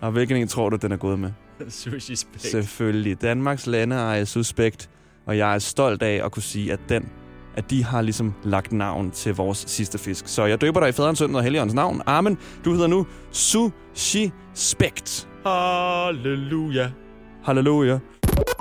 Og 0.00 0.12
hvilken 0.12 0.36
en 0.36 0.48
tror 0.48 0.68
du, 0.70 0.76
den 0.76 0.92
er 0.92 0.96
gået 0.96 1.18
med? 1.18 1.30
Sushi 1.68 2.16
spæk. 2.16 2.40
Selvfølgelig. 2.40 3.22
Danmarks 3.22 3.66
landeeje 3.66 4.26
Suspekt. 4.26 4.90
Og 5.26 5.38
jeg 5.38 5.54
er 5.54 5.58
stolt 5.58 6.02
af 6.02 6.24
at 6.24 6.32
kunne 6.32 6.42
sige, 6.42 6.72
at 6.72 6.80
den 6.88 7.08
at 7.56 7.70
de 7.70 7.84
har 7.84 8.02
ligesom 8.02 8.34
lagt 8.44 8.72
navn 8.72 9.10
til 9.10 9.34
vores 9.34 9.64
sidste 9.66 9.98
fisk. 9.98 10.28
Så 10.28 10.44
jeg 10.44 10.60
døber 10.60 10.80
dig 10.80 10.88
i 10.88 10.92
faderens, 10.92 11.18
søn 11.18 11.34
og 11.34 11.42
helligåndens 11.42 11.74
navn. 11.74 12.02
Amen. 12.06 12.38
Du 12.64 12.72
hedder 12.72 12.86
nu 12.86 13.06
Sushi 13.30 14.32
Spect. 14.54 15.28
Halleluja. 15.46 16.90
Halleluja. 17.44 17.98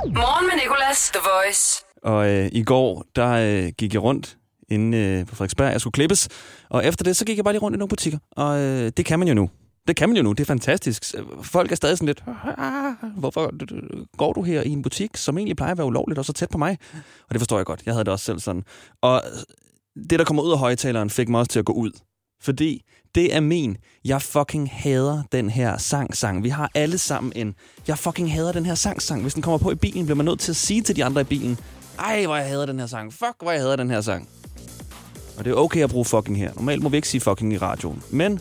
Morgen 0.06 0.46
med 0.46 0.56
Nicolas. 0.64 1.12
The 1.14 1.22
Voice. 1.24 1.86
Og 2.06 2.30
øh, 2.30 2.50
i 2.52 2.64
går, 2.64 3.06
der 3.16 3.30
øh, 3.30 3.72
gik 3.78 3.94
jeg 3.94 4.04
rundt 4.04 4.38
inde 4.70 4.98
øh, 4.98 5.26
på 5.26 5.36
Frederiksberg. 5.36 5.72
Jeg 5.72 5.82
skulle 5.82 5.92
klippes. 5.92 6.30
Og 6.70 6.86
efter 6.86 7.04
det, 7.04 7.18
så 7.18 7.26
gik 7.26 7.38
jeg 7.38 7.44
bare 7.44 7.54
lige 7.54 7.62
rundt 7.62 7.76
i 7.76 7.80
nogle 7.80 7.90
butikker. 7.90 8.20
Og 8.32 8.60
øh, 8.60 8.92
det 8.98 9.06
kan 9.06 9.20
man 9.20 9.28
jo 9.28 9.34
nu. 9.34 9.50
Det 9.88 9.96
kan 9.96 10.10
man 10.10 10.18
jo 10.18 10.24
nu. 10.24 10.32
Det 10.32 10.40
er 10.40 10.46
fantastisk. 10.46 11.16
Folk 11.42 11.72
er 11.72 11.76
stadig 11.76 11.98
sådan 11.98 12.06
lidt, 12.08 12.24
ah, 12.58 12.94
hvorfor 13.18 13.52
går 14.18 14.34
du 14.34 14.42
her 14.42 14.62
i 14.62 14.70
en 14.70 14.82
butik, 14.82 15.18
som 15.18 15.38
egentlig 15.38 15.58
plejer 15.58 15.72
at 15.72 15.78
være 15.78 15.88
ulovligt, 15.88 16.20
og 16.20 16.26
så 16.26 16.34
tæt 16.34 16.50
på 16.50 16.58
mig? 16.58 16.78
Og 17.28 17.32
det 17.32 17.40
forstår 17.40 17.58
jeg 17.58 17.66
godt. 17.66 17.84
Jeg 17.86 17.94
havde 17.94 18.06
det 18.06 18.14
også 18.14 18.26
selv 18.26 18.40
sådan. 18.40 18.64
Og 19.02 19.22
det, 20.10 20.20
der 20.20 20.26
kommer 20.26 20.44
ud 20.44 20.52
af 20.52 20.58
højtaleren, 20.58 21.10
fik 21.10 21.30
mig 21.30 21.40
også 21.40 21.52
til 21.52 21.60
at 21.60 21.66
gå 21.66 21.74
ud. 21.74 21.92
Fordi 22.42 22.82
det 23.16 23.36
er 23.36 23.40
min. 23.40 23.78
Jeg 24.06 24.22
fucking 24.22 24.70
hader 24.74 25.24
den 25.32 25.50
her 25.50 25.78
sang-sang. 25.78 26.44
Vi 26.44 26.50
har 26.50 26.72
alle 26.76 26.98
sammen 26.98 27.34
en, 27.36 27.56
jeg 27.88 27.98
fucking 27.98 28.34
hader 28.34 28.52
den 28.52 28.66
her 28.66 28.76
sang-sang. 28.76 29.22
Hvis 29.22 29.34
den 29.34 29.44
kommer 29.44 29.58
på 29.58 29.72
i 29.72 29.76
bilen, 29.76 30.06
bliver 30.06 30.16
man 30.16 30.26
nødt 30.26 30.40
til 30.40 30.52
at 30.52 30.56
sige 30.56 30.82
til 30.82 30.96
de 30.96 31.06
andre 31.06 31.22
i 31.22 31.24
bilen, 31.24 31.60
ej, 32.00 32.26
hvor 32.26 32.36
jeg 32.36 32.48
hader 32.48 32.66
den 32.66 32.80
her 32.80 32.88
sang. 32.88 33.14
Fuck, 33.14 33.36
hvor 33.42 33.52
jeg 33.52 33.62
hader 33.62 33.76
den 33.76 33.90
her 33.90 34.02
sang. 34.02 34.30
Og 35.38 35.46
det 35.46 35.52
er 35.52 35.56
okay 35.56 35.84
at 35.84 35.90
bruge 35.90 36.06
fucking 36.06 36.38
her. 36.38 36.52
Normalt 36.56 36.84
må 36.84 36.90
vi 36.90 36.96
ikke 36.96 37.08
sige 37.08 37.22
fucking 37.22 37.54
i 37.54 37.58
radioen. 37.58 38.04
Men 38.10 38.40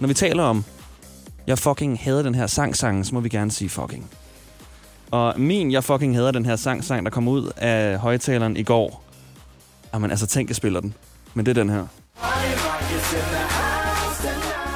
når 0.00 0.08
vi 0.08 0.14
taler 0.14 0.42
om, 0.42 0.64
jeg 1.46 1.58
fucking 1.58 1.98
hader 1.98 2.22
den 2.22 2.34
her 2.34 2.46
sang-sang, 2.46 3.06
så 3.06 3.14
må 3.14 3.20
vi 3.20 3.28
gerne 3.28 3.50
sige 3.50 3.68
fucking. 3.68 4.10
Og 5.10 5.40
min, 5.40 5.72
jeg 5.72 5.84
fucking 5.84 6.14
hader 6.16 6.30
den 6.30 6.46
her 6.46 6.56
sang-sang, 6.56 7.04
der 7.04 7.10
kom 7.10 7.28
ud 7.28 7.50
af 7.56 7.98
højtaleren 7.98 8.56
i 8.56 8.62
går. 8.62 9.02
Jamen 9.94 10.10
altså, 10.10 10.26
tænk, 10.26 10.48
jeg 10.48 10.56
spiller 10.56 10.80
den. 10.80 10.94
Men 11.34 11.46
det 11.46 11.58
er 11.58 11.62
den 11.62 11.70
her. 11.70 11.86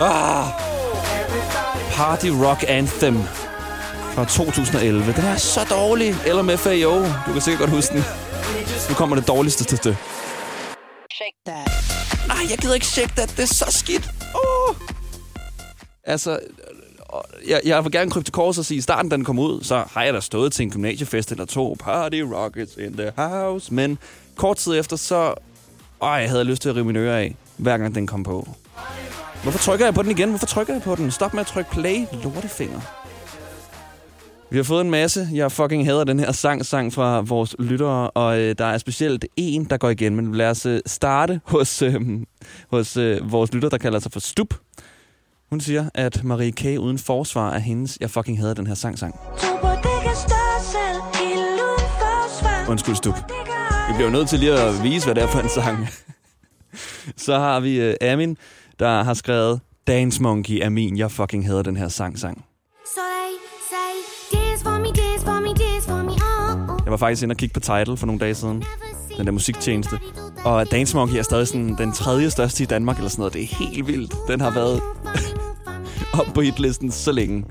Ah! 0.00 0.46
Party 1.92 2.26
Rock 2.26 2.64
Anthem 2.68 3.16
fra 4.20 4.44
2011. 4.44 5.12
Den 5.12 5.24
er 5.24 5.36
så 5.36 5.60
dårlig. 5.70 6.14
Eller 6.26 6.42
med 6.42 6.56
FAO. 6.56 7.04
Du 7.26 7.32
kan 7.32 7.40
sikkert 7.40 7.58
godt 7.58 7.70
huske 7.70 7.94
den. 7.94 8.04
Nu 8.88 8.94
kommer 8.94 9.16
det 9.16 9.28
dårligste 9.28 9.64
til 9.64 9.78
det. 9.84 9.96
Shake 11.12 11.36
that. 11.46 11.68
Ej, 12.30 12.46
jeg 12.50 12.58
gider 12.58 12.74
ikke 12.74 12.86
shake 12.86 13.12
that. 13.16 13.34
Det 13.36 13.42
er 13.42 13.46
så 13.46 13.66
skidt. 13.68 14.10
Oh. 14.34 14.74
Altså, 16.04 16.30
øh, 16.30 17.50
jeg, 17.50 17.60
jeg 17.64 17.84
vil 17.84 17.92
gerne 17.92 18.10
krybe 18.10 18.24
til 18.24 18.32
kors 18.32 18.58
og 18.58 18.64
sige, 18.64 18.76
at 18.76 18.78
i 18.78 18.82
starten, 18.82 19.10
da 19.10 19.16
den 19.16 19.24
kom 19.24 19.38
ud, 19.38 19.62
så 19.62 19.84
har 19.92 20.02
jeg 20.02 20.14
da 20.14 20.20
stået 20.20 20.52
til 20.52 20.62
en 20.62 20.70
gymnasiefest 20.70 21.30
eller 21.30 21.44
to. 21.44 21.76
Party 21.80 22.20
Rockets 22.20 22.76
in 22.76 22.92
the 22.92 23.12
house. 23.16 23.74
Men 23.74 23.98
kort 24.36 24.56
tid 24.56 24.78
efter, 24.78 24.96
så... 24.96 25.34
Ej, 26.02 26.08
jeg 26.08 26.30
havde 26.30 26.44
lyst 26.44 26.62
til 26.62 26.68
at 26.68 26.76
rive 26.76 26.84
mine 26.84 26.98
ører 26.98 27.18
af, 27.18 27.36
hver 27.56 27.78
gang 27.78 27.94
den 27.94 28.06
kom 28.06 28.22
på. 28.22 28.48
Hvorfor 29.42 29.58
trykker 29.58 29.86
jeg 29.86 29.94
på 29.94 30.02
den 30.02 30.10
igen? 30.10 30.28
Hvorfor 30.28 30.46
trykker 30.46 30.72
jeg 30.72 30.82
på 30.82 30.94
den? 30.94 31.10
Stop 31.10 31.34
med 31.34 31.40
at 31.40 31.46
trykke 31.46 31.70
play, 31.70 32.06
lortefinger. 32.22 32.99
Vi 34.50 34.56
har 34.56 34.62
fået 34.62 34.80
en 34.80 34.90
masse. 34.90 35.28
Jeg 35.32 35.52
fucking 35.52 35.84
hader 35.84 36.04
den 36.04 36.20
her 36.20 36.32
sang, 36.32 36.66
sang 36.66 36.92
fra 36.92 37.20
vores 37.20 37.56
lyttere, 37.58 38.10
og 38.10 38.40
øh, 38.40 38.54
der 38.58 38.64
er 38.64 38.78
specielt 38.78 39.24
en, 39.36 39.64
der 39.64 39.76
går 39.76 39.90
igen. 39.90 40.16
Men 40.16 40.34
lad 40.34 40.50
os 40.50 40.66
øh, 40.66 40.80
starte 40.86 41.40
hos, 41.44 41.82
øh, 41.82 42.00
hos 42.70 42.96
øh, 42.96 43.32
vores 43.32 43.54
lytter, 43.54 43.68
der 43.68 43.78
kalder 43.78 43.98
sig 43.98 44.12
for 44.12 44.20
Stup. 44.20 44.54
Hun 45.50 45.60
siger, 45.60 45.90
at 45.94 46.24
Marie 46.24 46.52
K. 46.52 46.64
uden 46.64 46.98
forsvar 46.98 47.52
er 47.52 47.58
hendes. 47.58 47.98
Jeg 48.00 48.10
fucking 48.10 48.38
hader 48.38 48.54
den 48.54 48.66
her 48.66 48.74
sang, 48.74 48.98
sang. 48.98 49.14
Undskyld, 52.68 52.94
Stup. 52.94 53.14
Vi 53.88 53.94
bliver 53.94 54.06
jo 54.08 54.12
nødt 54.12 54.28
til 54.28 54.38
lige 54.38 54.52
at 54.52 54.82
vise, 54.82 55.06
hvad 55.06 55.14
det 55.14 55.22
er 55.22 55.28
for 55.28 55.40
en 55.40 55.48
sang. 55.48 55.88
Så 57.26 57.38
har 57.38 57.60
vi 57.60 57.80
øh, 57.80 57.94
Amin, 58.00 58.36
der 58.78 59.02
har 59.02 59.14
skrevet 59.14 59.60
Dance 59.86 60.22
Monkey 60.22 60.58
er 60.62 60.68
min. 60.68 60.98
Jeg 60.98 61.10
fucking 61.10 61.46
hader 61.46 61.62
den 61.62 61.76
her 61.76 61.88
sang, 61.88 62.18
sang. 62.18 62.44
Jeg 66.90 66.92
var 66.92 67.06
faktisk 67.06 67.22
inde 67.22 67.32
og 67.32 67.36
kigge 67.36 67.52
på 67.52 67.60
Tidal 67.60 67.96
for 67.96 68.06
nogle 68.06 68.20
dage 68.20 68.34
siden. 68.34 68.64
Den 69.16 69.26
der 69.26 69.32
musiktjeneste. 69.32 69.98
Og 70.44 70.70
Dance 70.70 70.96
Monkey 70.96 71.18
er 71.18 71.22
stadig 71.22 71.48
sådan 71.48 71.76
den 71.78 71.92
tredje 71.92 72.30
største 72.30 72.62
i 72.62 72.66
Danmark, 72.66 72.96
eller 72.96 73.08
sådan 73.08 73.20
noget. 73.20 73.34
Det 73.34 73.42
er 73.42 73.46
helt 73.46 73.86
vildt. 73.86 74.14
Den 74.28 74.40
har 74.40 74.50
været 74.50 74.80
op 76.20 76.34
på 76.34 76.40
hitlisten 76.40 76.90
så 76.90 77.12
længe. 77.12 77.44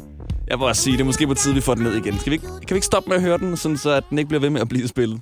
Jeg 0.48 0.60
må 0.60 0.68
også 0.68 0.82
sige, 0.82 0.94
det 0.94 1.02
er 1.02 1.06
måske 1.06 1.28
på 1.28 1.34
tide, 1.34 1.56
vi 1.56 1.62
får 1.62 1.76
den 1.76 1.84
ned 1.84 1.96
igen. 1.96 2.20
Skal 2.20 2.30
vi 2.30 2.36
ikke, 2.36 2.48
kan 2.48 2.70
vi 2.70 2.76
ikke 2.76 2.86
stoppe 2.86 3.10
med 3.10 3.18
at 3.18 3.24
høre 3.24 3.38
den, 3.38 3.58
sådan 3.58 3.78
så 3.78 3.90
at 3.90 4.04
den 4.10 4.18
ikke 4.18 4.28
bliver 4.28 4.42
ved 4.42 4.50
med 4.50 4.62
at 4.62 4.70
blive 4.70 4.88
spillet? 4.88 5.22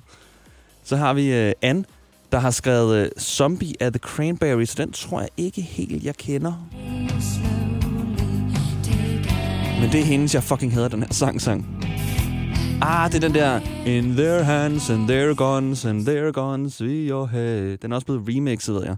Så 0.84 0.96
har 0.96 1.14
vi 1.14 1.32
øh, 1.32 1.46
uh, 1.46 1.52
Anne, 1.62 1.84
der 2.32 2.38
har 2.38 2.50
skrevet 2.50 3.02
uh, 3.02 3.22
Zombie 3.22 3.74
af 3.80 3.92
The 3.92 3.98
Cranberries. 3.98 4.74
Den 4.74 4.92
tror 4.92 5.20
jeg 5.20 5.28
ikke 5.36 5.62
helt, 5.62 6.04
jeg 6.04 6.14
kender. 6.16 6.52
Men 9.80 9.92
det 9.92 10.00
er 10.00 10.04
hendes, 10.04 10.34
jeg 10.34 10.42
fucking 10.42 10.74
hader 10.74 10.88
den 10.88 11.02
her 11.02 11.12
sang-sang. 11.12 11.84
Ah, 12.82 13.12
det 13.12 13.16
er 13.16 13.28
den 13.28 13.34
der 13.34 13.60
In 13.86 14.16
their 14.16 14.42
hands 14.42 14.90
and 14.90 15.08
their 15.08 15.34
guns 15.34 15.84
and 15.84 16.06
their 16.06 16.32
guns 16.32 16.82
we 16.82 16.88
your 16.88 17.26
head. 17.26 17.76
Den 17.76 17.92
er 17.92 17.96
også 17.96 18.06
blevet 18.06 18.28
remixet, 18.28 18.74
ved 18.74 18.84
jeg. 18.84 18.96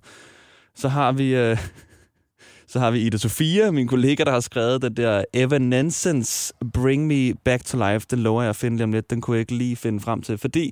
Så 0.75 0.88
har 0.88 1.12
vi... 1.12 1.50
Uh, 1.50 1.58
så 2.72 2.78
har 2.78 2.90
vi 2.90 3.00
Ida 3.00 3.16
Sofia, 3.16 3.70
min 3.70 3.88
kollega, 3.88 4.25
der 4.25 4.30
har 4.30 4.40
skrevet 4.40 4.82
den 4.82 4.96
der 4.96 5.25
Evanescence 5.34 6.52
Bring 6.75 7.06
Me 7.06 7.34
Back 7.44 7.64
to 7.64 7.90
Life. 7.90 8.06
Den 8.10 8.18
lover 8.18 8.42
jeg 8.42 8.50
at 8.50 8.56
finde 8.56 8.76
lige 8.76 8.84
om 8.84 8.92
lidt. 8.92 9.10
Den 9.10 9.20
kunne 9.20 9.34
jeg 9.34 9.40
ikke 9.40 9.54
lige 9.54 9.76
finde 9.76 10.00
frem 10.00 10.22
til, 10.22 10.38
fordi 10.38 10.70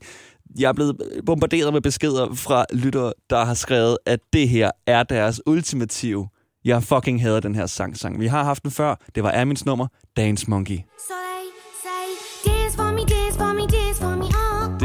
jeg 0.59 0.69
er 0.69 0.73
blevet 0.73 0.97
bombarderet 1.27 1.73
med 1.73 1.81
beskeder 1.81 2.35
fra 2.35 2.65
lyttere, 2.73 3.13
der 3.31 3.45
har 3.45 3.55
skrevet, 3.55 3.99
at 4.07 4.21
det 4.33 4.49
her 4.49 4.71
er 4.87 5.03
deres 5.03 5.41
ultimative. 5.47 6.29
Jeg 6.65 6.83
fucking 6.83 7.23
hader 7.23 7.41
den 7.41 7.55
her 7.55 7.67
sang-sang. 7.67 8.21
Vi 8.21 8.27
har 8.27 8.45
haft 8.45 8.63
den 8.63 8.71
før. 8.71 8.95
Det 9.15 9.23
var 9.23 9.41
Amins 9.41 9.67
nummer, 9.67 9.87
Dance 10.17 10.51
Monkey. 10.51 10.79
So 11.09 11.28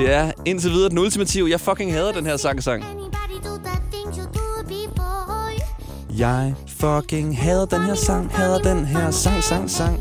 Det 0.04 0.14
er 0.14 0.32
indtil 0.46 0.72
videre 0.72 0.90
den 0.90 0.98
ultimative. 0.98 1.50
Jeg 1.50 1.60
fucking 1.60 1.94
hader 1.94 2.12
den 2.12 2.26
her 2.26 2.38
sang-sang. 2.38 2.84
Do 2.84 2.90
before? 4.68 5.52
Jeg 6.18 6.54
fucking 6.68 7.38
hader 7.38 7.66
den 7.66 7.82
her 7.82 7.96
sang, 7.96 8.32
hader 8.32 8.60
den 8.60 8.86
her 8.86 9.12
sang, 9.12 9.44
sang, 9.44 9.70
sang. 9.70 10.00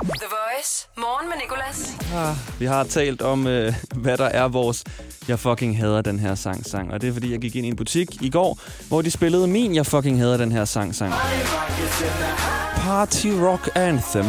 The 0.00 0.26
Voice. 0.30 0.88
Morgen 0.96 1.28
med 1.28 1.36
Nicolas. 1.42 1.96
Ah, 2.14 2.36
vi 2.60 2.66
har 2.66 2.84
talt 2.84 3.22
om, 3.22 3.46
øh, 3.46 3.74
hvad 3.94 4.16
der 4.16 4.24
er 4.24 4.48
vores 4.48 4.84
Jeg 5.28 5.38
fucking 5.38 5.78
hader 5.78 6.02
den 6.02 6.18
her 6.18 6.34
sang, 6.34 6.66
sang. 6.66 6.92
Og 6.92 7.00
det 7.00 7.08
er 7.08 7.12
fordi, 7.12 7.32
jeg 7.32 7.40
gik 7.40 7.56
ind 7.56 7.66
i 7.66 7.68
en 7.68 7.76
butik 7.76 8.22
i 8.22 8.30
går, 8.30 8.58
hvor 8.88 9.02
de 9.02 9.10
spillede 9.10 9.46
min 9.46 9.74
Jeg 9.74 9.86
fucking 9.86 10.18
hader 10.18 10.36
den 10.36 10.52
her 10.52 10.64
sang, 10.64 10.94
sang. 10.94 11.12
Party 12.76 13.26
Rock 13.26 13.70
Anthem 13.74 14.26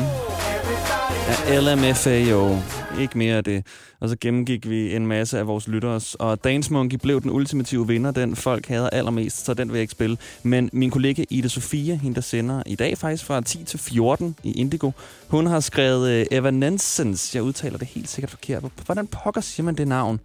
af 1.28 1.64
LMFAO. 1.64 2.58
Ikke 3.00 3.18
mere 3.18 3.36
af 3.36 3.44
det. 3.44 3.66
Og 4.00 4.10
så 4.10 4.16
gennemgik 4.22 4.70
vi 4.70 4.96
en 4.96 5.08
masse 5.08 5.40
af 5.40 5.48
vores 5.48 5.68
lytteres. 5.68 6.16
Og 6.16 6.44
Dance 6.44 6.74
Monkey 6.74 6.98
blev 6.98 7.22
den 7.22 7.32
ultimative 7.32 7.88
vinder, 7.88 8.12
den 8.12 8.36
folk 8.36 8.68
hader 8.68 8.90
allermest, 8.90 9.46
så 9.46 9.54
den 9.54 9.68
vil 9.68 9.76
jeg 9.76 9.82
ikke 9.82 9.92
spille. 9.92 10.18
Men 10.44 10.70
min 10.74 10.92
kollega 10.92 11.24
Ida 11.30 11.48
Sofia, 11.48 11.96
hende 11.96 12.16
der 12.16 12.22
sender 12.22 12.64
i 12.66 12.76
dag 12.76 12.98
faktisk 12.98 13.26
fra 13.26 13.42
10 13.42 13.64
til 13.64 13.80
14 13.80 14.36
i 14.44 14.52
Indigo, 14.52 14.92
hun 15.28 15.46
har 15.46 15.60
skrevet 15.60 16.10
øh, 16.10 16.26
Evanescence. 16.32 17.36
Jeg 17.36 17.44
udtaler 17.44 17.78
det 17.78 17.88
helt 17.88 18.10
sikkert 18.10 18.30
forkert. 18.30 18.64
Hvordan 18.86 19.08
pokker 19.08 19.42
siger 19.42 19.66
man 19.66 19.76
det 19.76 19.88
navn? 19.88 20.20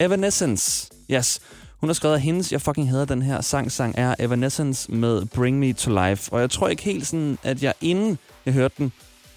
Evanescence. 0.00 0.90
Yes. 1.10 1.40
Hun 1.80 1.88
har 1.88 1.94
skrevet, 1.94 2.14
at 2.14 2.20
hendes, 2.20 2.52
jeg 2.52 2.60
fucking 2.60 2.90
hader 2.90 3.04
den 3.04 3.22
her 3.22 3.40
sang, 3.40 3.72
sang 3.72 3.94
er 3.98 4.14
Evanescence 4.18 4.92
med 4.92 5.24
Bring 5.26 5.58
Me 5.58 5.72
To 5.72 5.90
Life. 5.90 6.32
Og 6.32 6.40
jeg 6.40 6.50
tror 6.50 6.68
ikke 6.68 6.82
helt 6.82 7.06
sådan, 7.06 7.38
at 7.42 7.62
jeg 7.62 7.74
inden 7.80 8.18
jeg 8.46 8.54
hørte 8.54 8.74
den, 8.78 8.92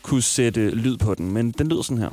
kunne 0.06 0.22
sætte 0.22 0.70
lyd 0.70 0.98
på 0.98 1.16
den. 1.16 1.32
Men 1.32 1.52
den 1.52 1.68
lyder 1.68 1.82
sådan 1.82 1.98
her. 1.98 2.10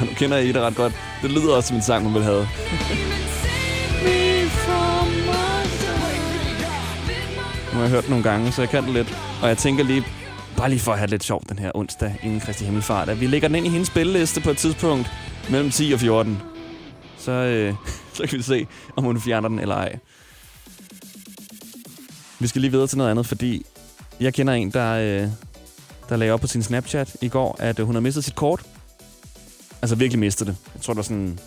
Og 0.00 0.06
nu 0.06 0.12
kender 0.16 0.36
jeg 0.36 0.46
I 0.46 0.52
det 0.52 0.62
ret 0.62 0.76
godt. 0.76 0.92
Det 1.22 1.30
lyder 1.30 1.56
også 1.56 1.68
som 1.68 1.76
en 1.76 1.82
sang, 1.82 2.04
hun 2.04 2.14
vil 2.14 2.22
have. 2.22 2.46
Nu 7.72 7.78
har 7.78 7.82
jeg 7.82 7.90
hørt 7.90 8.02
den 8.04 8.10
nogle 8.10 8.24
gange, 8.30 8.52
så 8.52 8.62
jeg 8.62 8.68
kan 8.68 8.84
det 8.84 8.92
lidt. 8.92 9.18
Og 9.42 9.48
jeg 9.48 9.58
tænker 9.58 9.84
lige, 9.84 10.04
bare 10.56 10.68
lige 10.68 10.80
for 10.80 10.92
at 10.92 10.98
have 10.98 11.06
det 11.06 11.10
lidt 11.10 11.24
sjovt 11.24 11.48
den 11.48 11.58
her 11.58 11.70
onsdag 11.74 12.16
inden 12.22 12.40
Kristi 12.40 12.64
Himmelfart, 12.64 13.08
at 13.08 13.20
vi 13.20 13.26
lægger 13.26 13.48
den 13.48 13.56
ind 13.56 13.66
i 13.66 13.70
hendes 13.70 13.88
spilleliste 13.88 14.40
på 14.40 14.50
et 14.50 14.56
tidspunkt 14.56 15.12
mellem 15.50 15.70
10 15.70 15.92
og 15.92 16.00
14. 16.00 16.38
Så, 17.18 17.32
øh, 17.32 17.74
så 18.16 18.26
kan 18.28 18.38
vi 18.38 18.42
se, 18.42 18.66
om 18.96 19.04
hun 19.04 19.20
fjerner 19.20 19.48
den 19.48 19.58
eller 19.58 19.74
ej. 19.74 19.98
Vi 22.42 22.46
skal 22.46 22.60
lige 22.60 22.70
videre 22.70 22.86
til 22.86 22.98
noget 22.98 23.10
andet, 23.10 23.26
fordi 23.26 23.66
jeg 24.20 24.34
kender 24.34 24.52
en, 24.54 24.70
der, 24.70 24.92
øh, 24.92 25.28
der 26.08 26.16
lagde 26.16 26.32
op 26.32 26.40
på 26.40 26.46
sin 26.46 26.62
Snapchat 26.62 27.16
i 27.20 27.28
går, 27.28 27.56
at 27.58 27.78
øh, 27.78 27.86
hun 27.86 27.94
har 27.94 28.00
mistet 28.00 28.24
sit 28.24 28.34
kort. 28.34 28.62
Altså 29.82 29.96
virkelig 29.96 30.18
mistet 30.18 30.46
det. 30.46 30.56
Jeg 30.74 30.82
tror, 30.82 30.92
der 30.94 30.98
var 30.98 31.02
sådan... 31.02 31.38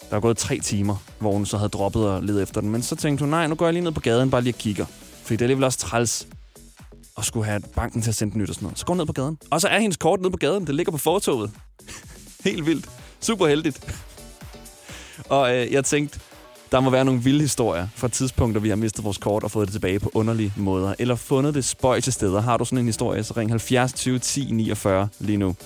Der 0.00 0.16
var 0.16 0.20
gået 0.20 0.36
tre 0.36 0.58
timer, 0.58 0.96
hvor 1.18 1.32
hun 1.32 1.46
så 1.46 1.56
havde 1.56 1.68
droppet 1.68 2.08
og 2.08 2.22
ledet 2.22 2.42
efter 2.42 2.60
den. 2.60 2.70
Men 2.70 2.82
så 2.82 2.96
tænkte 2.96 3.22
hun, 3.22 3.30
nej, 3.30 3.46
nu 3.46 3.54
går 3.54 3.66
jeg 3.66 3.72
lige 3.72 3.84
ned 3.84 3.92
på 3.92 4.00
gaden, 4.00 4.30
bare 4.30 4.42
lige 4.42 4.54
og 4.54 4.58
kigger. 4.58 4.86
Fordi 5.22 5.36
det 5.36 5.40
er 5.40 5.44
alligevel 5.44 5.64
også 5.64 5.78
træls 5.78 6.26
at 7.18 7.24
skulle 7.24 7.46
have 7.46 7.60
banken 7.74 8.02
til 8.02 8.10
at 8.10 8.14
sende 8.14 8.32
den 8.32 8.42
nyt 8.42 8.48
og 8.48 8.54
sådan 8.54 8.66
noget. 8.66 8.78
Så 8.78 8.86
går 8.86 8.92
hun 8.92 8.98
ned 8.98 9.06
på 9.06 9.12
gaden. 9.12 9.38
Og 9.50 9.60
så 9.60 9.68
er 9.68 9.78
hendes 9.78 9.96
kort 9.96 10.20
nede 10.20 10.30
på 10.30 10.36
gaden. 10.36 10.66
Det 10.66 10.74
ligger 10.74 10.92
på 10.92 10.98
fortoget. 10.98 11.50
Helt 12.44 12.66
vildt. 12.66 12.88
Super 13.20 13.46
heldigt. 13.46 13.94
og 15.28 15.56
øh, 15.56 15.72
jeg 15.72 15.84
tænkte, 15.84 16.20
der 16.72 16.80
må 16.80 16.90
være 16.90 17.04
nogle 17.04 17.22
vilde 17.22 17.40
historier 17.40 17.88
fra 17.94 18.08
tidspunkter, 18.08 18.60
vi 18.60 18.68
har 18.68 18.76
mistet 18.76 19.04
vores 19.04 19.18
kort 19.18 19.44
og 19.44 19.50
fået 19.50 19.68
det 19.68 19.72
tilbage 19.72 20.00
på 20.00 20.10
underlige 20.14 20.52
måder. 20.56 20.94
Eller 20.98 21.14
fundet 21.14 21.54
det 21.54 21.64
spøj 21.64 22.00
til 22.00 22.12
steder. 22.12 22.40
Har 22.40 22.56
du 22.56 22.64
sådan 22.64 22.78
en 22.78 22.86
historie, 22.86 23.24
så 23.24 23.34
ring 23.36 23.50
70 23.50 23.92
20 23.92 24.18
10 24.18 24.48
49 24.52 25.08
lige 25.18 25.36
nu. 25.36 25.56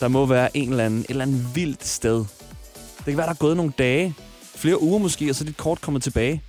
Der 0.00 0.08
må 0.08 0.26
være 0.26 0.56
en 0.56 0.70
eller 0.70 0.84
anden, 0.84 1.00
et 1.00 1.10
eller 1.10 1.22
andet 1.22 1.46
vildt 1.54 1.86
sted. 1.86 2.18
Det 2.96 3.04
kan 3.04 3.16
være, 3.16 3.26
der 3.26 3.32
er 3.32 3.36
gået 3.36 3.56
nogle 3.56 3.72
dage, 3.78 4.14
flere 4.54 4.82
uger 4.82 4.98
måske, 4.98 5.30
og 5.30 5.34
så 5.34 5.44
er 5.44 5.46
dit 5.46 5.56
kort 5.56 5.80
kommet 5.80 6.02
tilbage. 6.02 6.42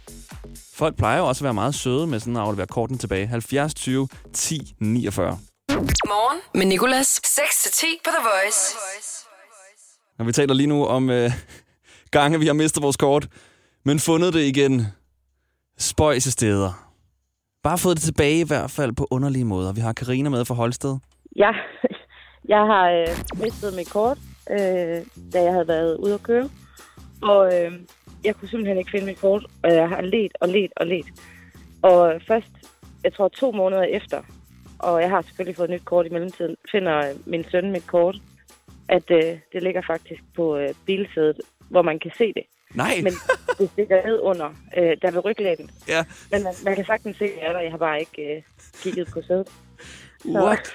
Folk 0.74 0.98
plejer 0.98 1.17
jo 1.17 1.27
også 1.27 1.39
at 1.39 1.43
være 1.43 1.53
meget 1.53 1.75
søde 1.75 2.07
med 2.07 2.19
sådan 2.19 2.38
at 2.38 2.41
aflevere 2.41 2.67
korten 2.67 2.98
tilbage. 2.98 3.27
70 3.27 3.74
20 3.74 4.07
10 4.33 4.75
49. 4.79 5.39
Morgen 6.05 6.41
med 6.53 6.65
Nicolas. 6.65 7.22
6-10 7.25 7.86
på 8.03 8.10
The 8.10 8.24
Voice. 8.24 8.75
Og 10.19 10.27
vi 10.27 10.31
taler 10.31 10.53
lige 10.53 10.67
nu 10.67 10.86
om 10.86 11.10
øh, 11.10 11.31
gange, 12.13 12.39
vi 12.39 12.46
har 12.46 12.53
mistet 12.53 12.84
vores 12.84 12.98
kort, 12.98 13.27
men 13.86 14.00
fundet 14.00 14.34
det 14.34 14.43
igen. 14.43 14.82
Spøjse 15.77 16.32
steder. 16.32 16.72
Bare 17.63 17.77
fået 17.77 17.96
det 17.98 18.03
tilbage 18.03 18.39
i 18.39 18.48
hvert 18.48 18.72
fald 18.72 18.91
på 18.93 19.08
underlige 19.12 19.46
måder. 19.46 19.74
Vi 19.74 19.82
har 19.82 19.93
Karina 19.93 20.29
med 20.29 20.46
fra 20.46 20.55
Holsted. 20.55 20.98
Ja, 21.36 21.51
jeg 22.53 22.63
har 22.72 22.89
øh, 22.89 23.08
mistet 23.43 23.74
mit 23.75 23.89
kort, 23.89 24.17
øh, 24.51 25.00
da 25.34 25.38
jeg 25.43 25.53
havde 25.53 25.67
været 25.67 25.98
ude 25.98 26.13
at 26.13 26.24
køre. 26.24 26.50
Og 27.22 27.41
øh, 27.55 27.72
jeg 28.24 28.36
kunne 28.36 28.50
simpelthen 28.50 28.77
ikke 28.77 28.91
finde 28.91 29.05
mit 29.05 29.22
kort, 29.22 29.46
og 29.63 29.74
jeg 29.74 29.89
har 29.89 30.01
let 30.01 30.32
og 30.41 30.48
let 30.48 30.72
og 30.75 30.88
let. 30.88 31.05
Og 31.82 32.22
først, 32.27 32.51
jeg 33.03 33.13
tror 33.13 33.27
to 33.27 33.51
måneder 33.51 33.84
efter, 33.84 34.22
og 34.79 35.01
jeg 35.01 35.10
har 35.10 35.22
selvfølgelig 35.22 35.55
fået 35.55 35.70
et 35.70 35.74
nyt 35.74 35.86
kort 35.86 36.05
i 36.05 36.10
mellemtiden, 36.10 36.55
finder 36.72 37.13
min 37.25 37.46
søn 37.51 37.72
mit 37.72 37.88
kort, 37.88 38.15
at 38.89 39.12
øh, 39.12 39.38
det 39.53 39.63
ligger 39.63 39.82
faktisk 39.88 40.22
på 40.36 40.58
øh, 40.58 40.70
bilsædet, 40.86 41.41
hvor 41.73 41.81
man 41.81 41.99
kan 41.99 42.11
se 42.17 42.27
det. 42.37 42.43
Nej, 42.75 42.99
Men 43.03 43.13
det 43.59 43.69
stikker 43.73 44.05
ned 44.05 44.19
under, 44.21 44.49
øh, 44.77 44.97
der 45.01 45.11
ved 45.11 45.25
ryglæden. 45.25 45.71
ja. 45.87 46.01
Men 46.31 46.43
man, 46.43 46.53
man 46.65 46.75
kan 46.75 46.85
sagtens 46.85 47.17
se, 47.17 47.23
at 47.25 47.31
jeg 47.41 47.47
er 47.49 47.53
der. 47.53 47.59
Jeg 47.59 47.71
har 47.71 47.77
bare 47.77 47.99
ikke 47.99 48.21
øh, 48.35 48.41
kigget 48.83 49.07
på 49.13 49.21
sædet. 49.27 49.47
What? 50.25 50.73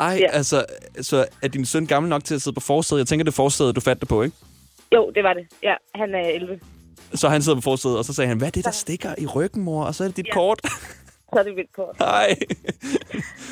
Ej, 0.00 0.16
Ja. 0.20 0.30
altså, 0.30 0.64
så 1.00 1.26
er 1.42 1.48
din 1.48 1.64
søn 1.64 1.86
gammel 1.86 2.10
nok 2.10 2.24
til 2.24 2.34
at 2.34 2.42
sidde 2.42 2.54
på 2.54 2.60
forsædet? 2.60 3.00
Jeg 3.00 3.06
tænker, 3.06 3.24
det 3.24 3.30
er 3.32 3.34
forsædet, 3.36 3.76
du 3.76 3.80
fandt 3.80 4.00
det 4.00 4.08
på, 4.08 4.22
ikke? 4.22 4.36
Jo, 4.94 5.10
det 5.14 5.22
var 5.24 5.32
det. 5.32 5.46
Ja, 5.62 5.74
han 5.94 6.14
er 6.14 6.28
11. 6.28 6.60
Så 7.14 7.28
han 7.28 7.42
sidder 7.42 7.56
på 7.58 7.62
forsædet, 7.62 7.98
og 7.98 8.04
så 8.04 8.12
sagde 8.14 8.28
han, 8.28 8.38
hvad 8.38 8.46
er 8.48 8.50
det, 8.52 8.64
der 8.64 8.70
stikker 8.70 9.14
i 9.18 9.26
ryggen, 9.26 9.62
mor? 9.62 9.84
Og 9.84 9.94
så 9.94 10.04
er 10.04 10.08
det 10.08 10.16
dit 10.16 10.26
Ja. 10.26 10.32
kort. 10.32 10.60
Så 11.32 11.38
er 11.38 11.42
det 11.42 11.54
mit 11.56 11.72
kort. 11.76 11.96
Ej, 12.00 12.36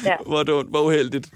Ja, 0.04 0.16
hvor 0.26 0.42
dumt, 0.42 0.70
hvor 0.70 0.82
uheldigt. 0.82 1.30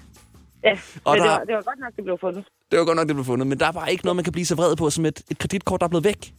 ja. 0.63 0.71
Og 1.03 1.13
men 1.15 1.21
det 1.21 1.29
der- 1.29 1.35
var, 1.37 1.43
det 1.43 1.55
var 1.55 1.61
godt 1.61 1.79
nok, 1.79 1.95
det 1.95 2.03
blev 2.03 2.17
fundet. 2.21 2.45
Det 2.71 2.79
var 2.79 2.85
godt 2.85 2.95
nok, 2.95 3.07
det 3.07 3.15
blev 3.15 3.25
fundet, 3.25 3.47
men 3.47 3.59
der 3.59 3.65
er 3.67 3.71
bare 3.71 3.91
ikke 3.91 4.05
noget, 4.05 4.15
man 4.15 4.23
kan 4.23 4.33
blive 4.33 4.45
så 4.45 4.55
vred 4.55 4.75
på, 4.75 4.89
som 4.89 5.05
et, 5.05 5.21
et 5.31 5.37
kreditkort, 5.37 5.79
der 5.81 5.85
er 5.85 5.89
blevet 5.89 6.03
væk. 6.05 6.33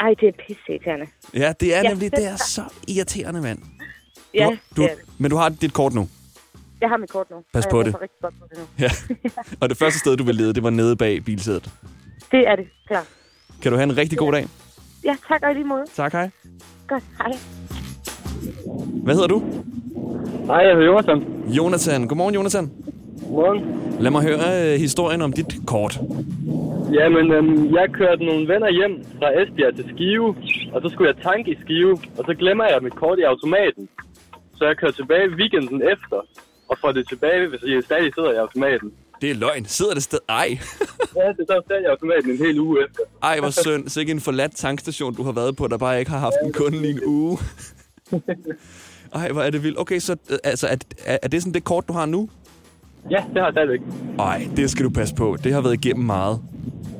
Ej, 0.00 0.14
det 0.20 0.28
er 0.28 0.32
pisseirriterende. 0.46 1.06
Ja, 1.34 1.52
det 1.60 1.74
er 1.74 1.82
Ja. 1.82 1.88
nemlig, 1.88 2.10
det 2.16 2.26
er 2.26 2.36
så 2.36 2.62
irriterende, 2.88 3.40
mand. 3.40 3.58
Ja, 4.34 4.46
du, 4.46 4.56
du, 4.76 4.82
det 4.82 4.90
er 4.90 4.94
det. 4.94 5.04
Men 5.18 5.30
du 5.30 5.36
har 5.36 5.48
dit 5.48 5.72
kort 5.72 5.94
nu. 5.94 6.08
Jeg 6.80 6.88
har 6.88 6.96
mit 6.96 7.10
kort 7.10 7.30
nu. 7.30 7.36
Pas 7.52 7.66
på 7.70 7.76
jeg 7.78 7.86
det. 7.86 7.94
rigtig 8.02 8.18
godt 8.22 8.34
på 8.40 8.46
det 8.50 8.58
nu. 8.58 8.64
Ja. 8.78 8.90
Og 9.60 9.68
det 9.68 9.78
første 9.78 9.98
sted, 9.98 10.16
du 10.16 10.24
vil 10.24 10.34
lede, 10.34 10.54
det 10.54 10.62
var 10.62 10.70
nede 10.70 10.96
bag 10.96 11.24
bilsædet. 11.24 11.70
Det 12.32 12.48
er 12.48 12.56
det, 12.56 12.66
klar. 12.86 13.06
Kan 13.62 13.72
du 13.72 13.76
have 13.78 13.82
en 13.90 13.96
rigtig 13.96 14.18
god 14.18 14.32
dag? 14.32 14.46
Ja, 15.04 15.16
tak 15.28 15.42
og 15.42 15.50
i 15.50 15.54
lige 15.54 15.64
måde. 15.64 15.84
Tak, 15.96 16.12
hej. 16.12 16.30
Godt, 16.88 17.04
hej. 17.18 17.32
Hvad 19.04 19.14
hedder 19.14 19.28
du? 19.28 19.42
Hej, 20.46 20.56
jeg 20.56 20.72
hedder 20.76 20.86
Jonathan. 20.86 21.22
Jonathan. 21.48 22.06
Godmorgen, 22.08 22.34
Jonathan. 22.34 22.70
Godmorgen. 23.32 23.60
Lad 24.00 24.10
mig 24.10 24.22
høre 24.22 24.72
øh, 24.72 24.80
historien 24.80 25.22
om 25.22 25.32
dit 25.32 25.52
kort. 25.66 25.94
Jamen, 26.98 27.32
øhm, 27.32 27.74
jeg 27.76 27.86
kørte 27.92 28.24
nogle 28.24 28.48
venner 28.52 28.70
hjem 28.78 28.94
fra 29.18 29.28
Esbjerg 29.40 29.74
til 29.76 29.84
Skive, 29.94 30.28
og 30.74 30.78
så 30.82 30.88
skulle 30.92 31.08
jeg 31.12 31.22
tanke 31.22 31.50
i 31.50 31.56
Skive, 31.64 31.92
og 32.18 32.22
så 32.28 32.34
glemmer 32.38 32.64
jeg 32.72 32.78
mit 32.82 32.96
kort 33.02 33.18
i 33.18 33.22
automaten. 33.22 33.88
Så 34.56 34.62
jeg 34.66 34.76
kører 34.76 34.92
tilbage 34.92 35.26
weekenden 35.40 35.82
efter, 35.94 36.18
og 36.70 36.76
får 36.80 36.92
det 36.92 37.08
tilbage, 37.08 37.48
hvis 37.48 37.60
jeg 37.66 37.82
stadig 37.82 38.14
sidder 38.14 38.32
i 38.32 38.36
automaten. 38.36 38.92
Det 39.20 39.30
er 39.30 39.34
løgn. 39.34 39.64
Sidder 39.64 39.94
det 39.94 40.02
sted? 40.02 40.18
Ej. 40.28 40.48
Ja, 41.16 41.28
det 41.28 41.44
så 41.48 41.62
stadig 41.66 41.82
i 41.82 41.84
automaten 41.84 42.30
en 42.30 42.38
hel 42.38 42.60
uge 42.60 42.76
efter. 42.84 43.02
Ej, 43.22 43.40
hvor 43.40 43.50
synd. 43.50 43.88
Så 43.88 44.00
ikke 44.00 44.12
en 44.12 44.20
forladt 44.20 44.56
tankstation, 44.56 45.14
du 45.14 45.22
har 45.22 45.32
været 45.32 45.56
på, 45.56 45.68
der 45.68 45.78
bare 45.78 45.98
ikke 45.98 46.10
har 46.10 46.18
haft 46.18 46.34
en 46.44 46.52
kunde 46.52 46.88
i 46.88 46.90
en 46.90 47.00
uge. 47.06 47.38
Ej, 49.20 49.32
hvor 49.32 49.42
er 49.42 49.50
det 49.50 49.62
vildt. 49.62 49.78
Okay, 49.78 49.98
så 49.98 50.12
øh, 50.30 50.38
altså, 50.44 50.66
er, 51.06 51.18
er 51.22 51.28
det 51.28 51.42
sådan 51.42 51.54
det 51.54 51.64
kort, 51.64 51.88
du 51.88 51.92
har 51.92 52.06
nu? 52.06 52.28
Ja, 53.10 53.16
det 53.16 53.36
har 53.36 53.44
jeg 53.44 53.52
stadigvæk. 53.52 53.80
Ej, 54.18 54.48
det 54.56 54.70
skal 54.70 54.84
du 54.84 54.90
passe 54.90 55.14
på. 55.14 55.36
Det 55.44 55.52
har 55.52 55.60
været 55.60 55.74
igennem 55.84 56.04
meget. 56.06 56.40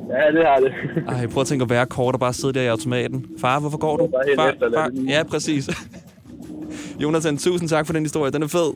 Ja, 0.08 0.38
det 0.38 0.46
har 0.46 0.60
det. 0.60 0.72
Ej, 1.08 1.26
prøv 1.26 1.40
at 1.40 1.46
tænke 1.46 1.62
at 1.62 1.70
være 1.70 1.86
kort 1.86 2.14
og 2.14 2.20
bare 2.20 2.32
sidde 2.32 2.52
der 2.54 2.62
i 2.62 2.66
automaten. 2.66 3.26
Far, 3.40 3.60
hvorfor 3.60 3.78
går 3.78 3.96
du? 3.96 4.08
Far, 4.36 4.48
efter, 4.48 4.70
far. 4.74 4.90
Ja, 5.08 5.22
præcis. 5.22 5.70
Jonathan, 6.98 7.36
tusind 7.38 7.68
tak 7.68 7.86
for 7.86 7.92
den 7.92 8.02
historie. 8.02 8.30
Den 8.32 8.42
er 8.42 8.46
fed. 8.48 8.72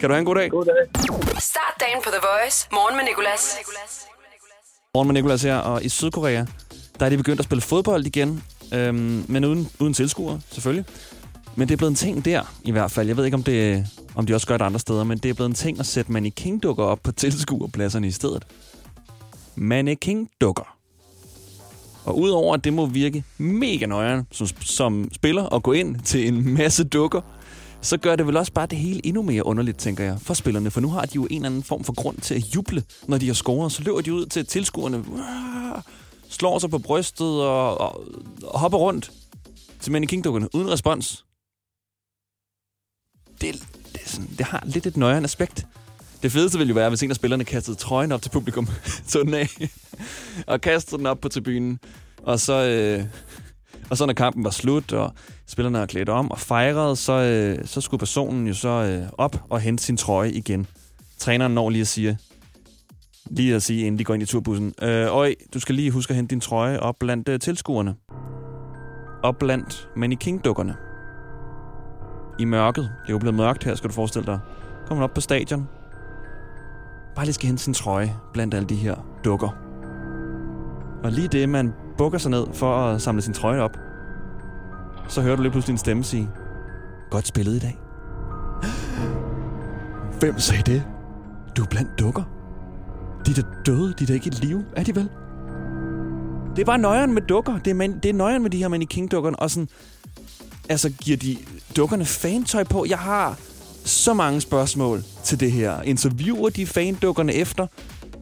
Kan 0.00 0.08
du 0.08 0.14
have 0.14 0.18
en 0.18 0.24
god 0.24 0.34
dag? 0.34 0.50
God 0.50 0.64
dag. 0.64 1.02
Start 1.40 1.74
dagen 1.80 1.98
på 2.04 2.10
The 2.10 2.20
Voice. 2.22 2.68
Morgen 2.72 2.96
med 2.96 3.04
Nicolas. 3.04 3.56
Morgen 4.94 5.08
med 5.08 5.14
Nicolas 5.14 5.42
her, 5.42 5.56
og 5.56 5.84
i 5.84 5.88
Sydkorea, 5.88 6.44
der 7.00 7.06
er 7.06 7.10
de 7.10 7.16
begyndt 7.16 7.38
at 7.40 7.44
spille 7.44 7.62
fodbold 7.62 8.06
igen. 8.06 8.42
Øhm, 8.74 9.24
men 9.28 9.44
uden, 9.44 9.68
uden 9.80 9.94
tilskuere, 9.94 10.40
selvfølgelig. 10.50 10.84
Men 11.56 11.68
det 11.68 11.74
er 11.74 11.76
blevet 11.76 11.90
en 11.90 11.96
ting 11.96 12.24
der, 12.24 12.54
i 12.64 12.70
hvert 12.70 12.90
fald. 12.90 13.06
Jeg 13.06 13.16
ved 13.16 13.24
ikke, 13.24 13.34
om, 13.34 13.42
det, 13.42 13.86
om 14.14 14.26
de 14.26 14.34
også 14.34 14.46
gør 14.46 14.56
det 14.56 14.64
andre 14.64 14.80
steder, 14.80 15.04
men 15.04 15.18
det 15.18 15.28
er 15.28 15.34
blevet 15.34 15.48
en 15.48 15.54
ting 15.54 15.80
at 15.80 15.86
sætte 15.86 16.12
mannequin-dukker 16.12 16.84
op 16.84 16.98
på 17.02 17.12
tilskuerpladserne 17.12 18.06
i 18.06 18.10
stedet. 18.10 18.44
Mannequin-dukker. 19.56 20.76
Og 22.04 22.18
udover 22.18 22.54
at 22.54 22.64
det 22.64 22.72
må 22.72 22.86
virke 22.86 23.24
mega 23.38 23.86
nøjeren 23.86 24.26
som, 24.30 24.46
som 24.60 25.08
spiller 25.12 25.54
at 25.54 25.62
gå 25.62 25.72
ind 25.72 26.00
til 26.00 26.28
en 26.28 26.54
masse 26.54 26.84
dukker, 26.84 27.20
så 27.80 27.96
gør 27.96 28.16
det 28.16 28.26
vel 28.26 28.36
også 28.36 28.52
bare 28.52 28.66
det 28.66 28.78
hele 28.78 29.06
endnu 29.06 29.22
mere 29.22 29.46
underligt, 29.46 29.78
tænker 29.78 30.04
jeg, 30.04 30.18
for 30.20 30.34
spillerne. 30.34 30.70
For 30.70 30.80
nu 30.80 30.88
har 30.88 31.00
de 31.00 31.14
jo 31.14 31.26
en 31.30 31.36
eller 31.36 31.46
anden 31.46 31.62
form 31.62 31.84
for 31.84 31.92
grund 31.92 32.18
til 32.18 32.34
at 32.34 32.40
juble, 32.40 32.84
når 33.08 33.18
de 33.18 33.26
har 33.26 33.34
scoret. 33.34 33.72
Så 33.72 33.82
løber 33.82 34.00
de 34.00 34.14
ud 34.14 34.26
til 34.26 34.46
tilskuerne, 34.46 35.04
slår 36.28 36.58
sig 36.58 36.70
på 36.70 36.78
brystet 36.78 37.26
og, 37.26 37.80
og, 37.80 38.04
og 38.42 38.60
hopper 38.60 38.78
rundt 38.78 39.12
til 39.80 39.92
mannequin-dukkerne 39.92 40.48
uden 40.54 40.70
respons. 40.70 41.24
Det, 43.42 43.66
det, 43.92 44.02
er 44.04 44.08
sådan, 44.08 44.28
det 44.38 44.46
har 44.46 44.62
lidt 44.66 44.86
et 44.86 44.96
nøjeren 44.96 45.24
aspekt. 45.24 45.66
Det 46.22 46.32
fedeste 46.32 46.58
ville 46.58 46.68
jo 46.68 46.74
være, 46.74 46.88
hvis 46.88 47.02
en 47.02 47.10
af 47.10 47.16
spillerne 47.16 47.44
kastede 47.44 47.76
trøjen 47.76 48.12
op 48.12 48.22
til 48.22 48.30
publikum, 48.30 48.68
tog 49.08 49.24
den 49.24 49.34
af, 49.34 49.48
og 50.46 50.60
kastede 50.60 50.98
den 50.98 51.06
op 51.06 51.20
på 51.20 51.28
tribunen. 51.28 51.78
Og 52.22 52.40
så, 52.40 52.52
øh, 52.52 53.04
og 53.90 53.96
så 53.96 54.06
når 54.06 54.12
kampen 54.12 54.44
var 54.44 54.50
slut, 54.50 54.92
og 54.92 55.12
spillerne 55.46 55.78
havde 55.78 55.88
klædt 55.88 56.08
om 56.08 56.30
og 56.30 56.38
fejret, 56.38 56.98
så, 56.98 57.12
øh, 57.12 57.66
så 57.66 57.80
skulle 57.80 57.98
personen 57.98 58.46
jo 58.46 58.54
så 58.54 58.68
øh, 58.68 59.08
op 59.18 59.44
og 59.50 59.60
hente 59.60 59.84
sin 59.84 59.96
trøje 59.96 60.30
igen. 60.30 60.66
Træneren 61.18 61.54
når 61.54 61.70
lige 61.70 61.80
at 61.80 61.88
sige, 61.88 62.18
lige 63.30 63.54
at 63.54 63.62
sige, 63.62 63.86
inden 63.86 63.98
de 63.98 64.04
går 64.04 64.14
ind 64.14 64.22
i 64.22 64.26
turbussen, 64.26 64.74
øh, 64.82 65.16
Øj, 65.16 65.34
du 65.54 65.60
skal 65.60 65.74
lige 65.74 65.90
huske 65.90 66.10
at 66.10 66.16
hente 66.16 66.30
din 66.30 66.40
trøje 66.40 66.80
op 66.80 66.96
blandt 67.00 67.28
øh, 67.28 67.40
tilskuerne. 67.40 67.94
Op 69.22 69.38
blandt 69.38 69.88
mannequin-dukkerne. 69.96 70.91
I 72.38 72.44
mørket. 72.44 72.84
Det 72.84 73.08
er 73.08 73.12
jo 73.12 73.18
blevet 73.18 73.34
mørkt 73.34 73.64
her, 73.64 73.74
skal 73.74 73.90
du 73.90 73.94
forestille 73.94 74.26
dig. 74.26 74.38
Kommer 74.86 75.00
man 75.00 75.04
op 75.04 75.14
på 75.14 75.20
stadion. 75.20 75.68
Bare 77.14 77.24
lige 77.24 77.34
skal 77.34 77.46
hente 77.46 77.62
sin 77.62 77.74
trøje 77.74 78.16
blandt 78.32 78.54
alle 78.54 78.68
de 78.68 78.74
her 78.74 78.94
dukker. 79.24 79.48
Og 81.04 81.12
lige 81.12 81.28
det, 81.28 81.48
man 81.48 81.72
bukker 81.98 82.18
sig 82.18 82.30
ned 82.30 82.46
for 82.52 82.76
at 82.76 83.02
samle 83.02 83.22
sin 83.22 83.34
trøje 83.34 83.60
op, 83.60 83.76
så 85.08 85.22
hører 85.22 85.36
du 85.36 85.42
lige 85.42 85.52
pludselig 85.52 85.72
en 85.72 85.78
stemme 85.78 86.04
sige, 86.04 86.30
Godt 87.10 87.26
spillet 87.26 87.54
i 87.54 87.58
dag. 87.58 87.78
Hvem 90.20 90.38
sagde 90.38 90.72
det? 90.72 90.82
Du 91.56 91.62
er 91.62 91.66
blandt 91.66 91.98
dukker. 91.98 92.22
De 93.26 93.34
der 93.34 93.42
døde, 93.66 93.94
de 93.98 94.06
der 94.06 94.14
ikke 94.14 94.26
i 94.26 94.46
live, 94.46 94.64
er 94.76 94.82
de 94.84 94.94
vel? 94.94 95.08
Det 96.56 96.62
er 96.62 96.66
bare 96.66 96.78
nøjeren 96.78 97.14
med 97.14 97.22
dukker. 97.22 97.58
Det 97.58 97.70
er, 97.70 97.74
man, 97.74 97.98
det 97.98 98.08
er 98.08 98.12
nøjeren 98.12 98.42
med 98.42 98.50
de 98.50 98.58
her 98.58 98.68
mannequin-dukkerne. 98.68 99.36
Og 99.36 99.50
sådan, 99.50 99.68
altså, 100.72 100.90
giver 101.04 101.16
de 101.16 101.38
dukkerne 101.76 102.04
fantøj 102.04 102.64
på? 102.64 102.84
Jeg 102.88 102.98
har 102.98 103.38
så 103.84 104.14
mange 104.14 104.40
spørgsmål 104.40 105.02
til 105.24 105.40
det 105.40 105.52
her. 105.52 105.82
Interviewer 105.82 106.50
de 106.50 106.66
fandukkerne 106.66 107.34
efter? 107.34 107.66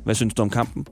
Hvad 0.04 0.14
synes 0.14 0.34
du 0.34 0.42
om 0.42 0.50
kampen? 0.50 0.86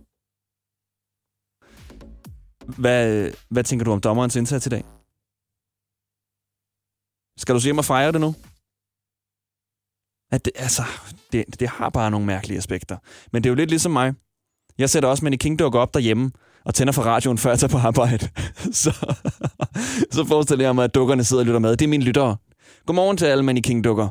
Hvad, 2.81 3.33
hvad 3.49 3.65
tænker 3.65 3.85
du 3.85 3.93
om 3.93 4.01
dommerens 4.01 4.37
indsats 4.37 4.67
i 4.67 4.69
dag? 4.69 4.85
Skal 7.41 7.55
du 7.55 7.61
se 7.61 7.65
hjem 7.65 7.79
og 7.79 7.85
fejre 7.85 8.13
det 8.13 8.21
nu? 8.21 8.35
At 10.31 10.45
det, 10.45 10.53
altså, 10.57 10.83
det, 11.33 11.61
det 11.61 11.69
har 11.69 11.89
bare 11.89 12.11
nogle 12.11 12.27
mærkelige 12.27 12.59
aspekter. 12.59 12.97
Men 13.33 13.43
det 13.43 13.49
er 13.49 13.51
jo 13.51 13.55
lidt 13.55 13.71
ligesom 13.71 13.93
mig. 13.93 14.15
Jeg 14.79 14.91
sætter 14.91 15.09
også 15.09 15.25
mannequin-dukker 15.25 15.79
op 15.79 15.95
derhjemme 15.95 16.31
og 16.69 16.75
tænder 16.75 16.93
for 16.93 17.03
radioen, 17.03 17.39
før 17.39 17.51
jeg 17.51 17.59
tager 17.59 17.71
på 17.71 17.87
arbejde. 17.87 18.29
så, 18.83 18.91
så 20.11 20.25
forestiller 20.29 20.65
jeg 20.65 20.75
mig, 20.75 20.85
at 20.85 20.95
dukkerne 20.95 21.25
sidder 21.25 21.43
og 21.43 21.47
lytter 21.47 21.61
med. 21.61 21.71
Det 21.77 21.83
er 21.85 21.89
mine 21.89 22.05
lyttere. 22.05 22.37
Godmorgen 22.87 23.17
til 23.17 23.27
alle 23.27 23.45
mannequin-dukker. 23.45 24.09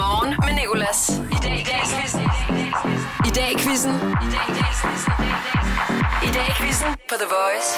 Morgen 0.00 0.34
med 0.46 0.54
Nicolas. 0.60 1.00
I 1.36 1.38
dag 1.46 1.58
i 1.60 1.64
dag 1.68 1.80
i 1.84 1.88
quizzen. 1.92 2.22
I 3.28 3.30
dag 3.38 3.48
i 3.54 3.58
quizzen. 3.58 3.94
I 6.28 6.30
dag 6.36 6.46
i 6.48 6.54
quizzen 6.60 6.90
på 7.10 7.14
The 7.22 7.28
Voice. 7.36 7.70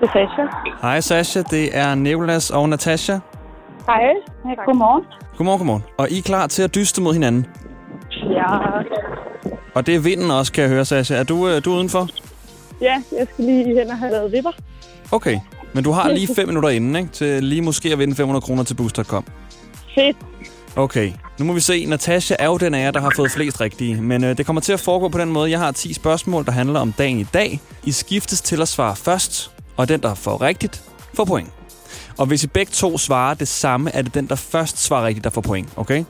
Det 0.00 0.08
er 0.08 0.12
Sasha. 0.12 0.42
Hej 0.82 1.00
Sasha, 1.00 1.42
det 1.50 1.76
er 1.78 1.94
Nicolas 1.94 2.50
og 2.50 2.68
Natasha. 2.68 3.18
Hej. 3.86 4.00
Godmorgen. 4.66 5.04
Godmorgen, 5.36 5.58
godmorgen. 5.58 5.82
Og 5.98 6.10
I 6.10 6.18
er 6.18 6.22
klar 6.22 6.46
til 6.46 6.62
at 6.62 6.74
dyste 6.74 7.02
mod 7.02 7.12
hinanden? 7.12 7.46
Ja. 8.10 8.48
Og 9.74 9.86
det 9.86 9.94
er 9.94 9.98
vinden 9.98 10.30
også, 10.30 10.52
kan 10.52 10.62
jeg 10.62 10.70
høre, 10.70 10.84
Sasha. 10.84 11.14
Er 11.14 11.22
du, 11.22 11.48
øh, 11.48 11.64
du 11.64 11.72
er 11.72 11.76
udenfor? 11.76 12.08
Ja, 12.80 13.02
jeg 13.18 13.26
skal 13.32 13.44
lige 13.44 13.64
hen 13.78 13.90
og 13.90 13.98
have 13.98 14.12
lavet 14.12 14.32
vipper. 14.32 14.50
Okay. 15.12 15.38
Men 15.72 15.84
du 15.84 15.90
har 15.92 16.08
lige 16.08 16.28
5 16.36 16.46
minutter 16.48 16.68
inden, 16.68 16.96
ikke? 16.96 17.08
Til 17.12 17.44
lige 17.44 17.62
måske 17.62 17.92
at 17.92 17.98
vinde 17.98 18.14
500 18.14 18.40
kroner 18.42 18.62
til 18.62 18.74
Boost.com. 18.74 19.24
Fedt. 19.94 20.16
Okay, 20.76 21.12
nu 21.38 21.44
må 21.44 21.52
vi 21.52 21.60
se. 21.60 21.86
Natasha 21.86 22.36
er 22.38 22.46
jo 22.46 22.56
den 22.56 22.74
af 22.74 22.84
jer, 22.84 22.90
der 22.90 23.00
har 23.00 23.12
fået 23.16 23.30
flest 23.30 23.60
rigtige. 23.60 24.02
Men 24.02 24.24
øh, 24.24 24.36
det 24.36 24.46
kommer 24.46 24.60
til 24.62 24.72
at 24.72 24.80
foregå 24.80 25.08
på 25.08 25.18
den 25.18 25.32
måde. 25.32 25.50
Jeg 25.50 25.58
har 25.58 25.72
10 25.72 25.92
spørgsmål, 25.92 26.44
der 26.44 26.52
handler 26.52 26.80
om 26.80 26.92
dagen 26.92 27.18
i 27.18 27.24
dag. 27.34 27.60
I 27.84 27.92
skiftes 27.92 28.40
til 28.40 28.62
at 28.62 28.68
svare 28.68 28.96
først, 28.96 29.50
og 29.76 29.88
den, 29.88 30.02
der 30.02 30.14
får 30.14 30.40
rigtigt, 30.42 30.82
får 31.14 31.24
point. 31.24 31.48
Og 32.18 32.26
hvis 32.26 32.44
I 32.44 32.46
begge 32.46 32.70
to 32.72 32.98
svarer 32.98 33.34
det 33.34 33.48
samme, 33.48 33.90
er 33.94 34.02
det 34.02 34.14
den, 34.14 34.26
der 34.26 34.34
først 34.34 34.82
svarer 34.84 35.06
rigtigt, 35.06 35.24
der 35.24 35.30
får 35.30 35.40
point. 35.40 35.68
Okay? 35.76 36.04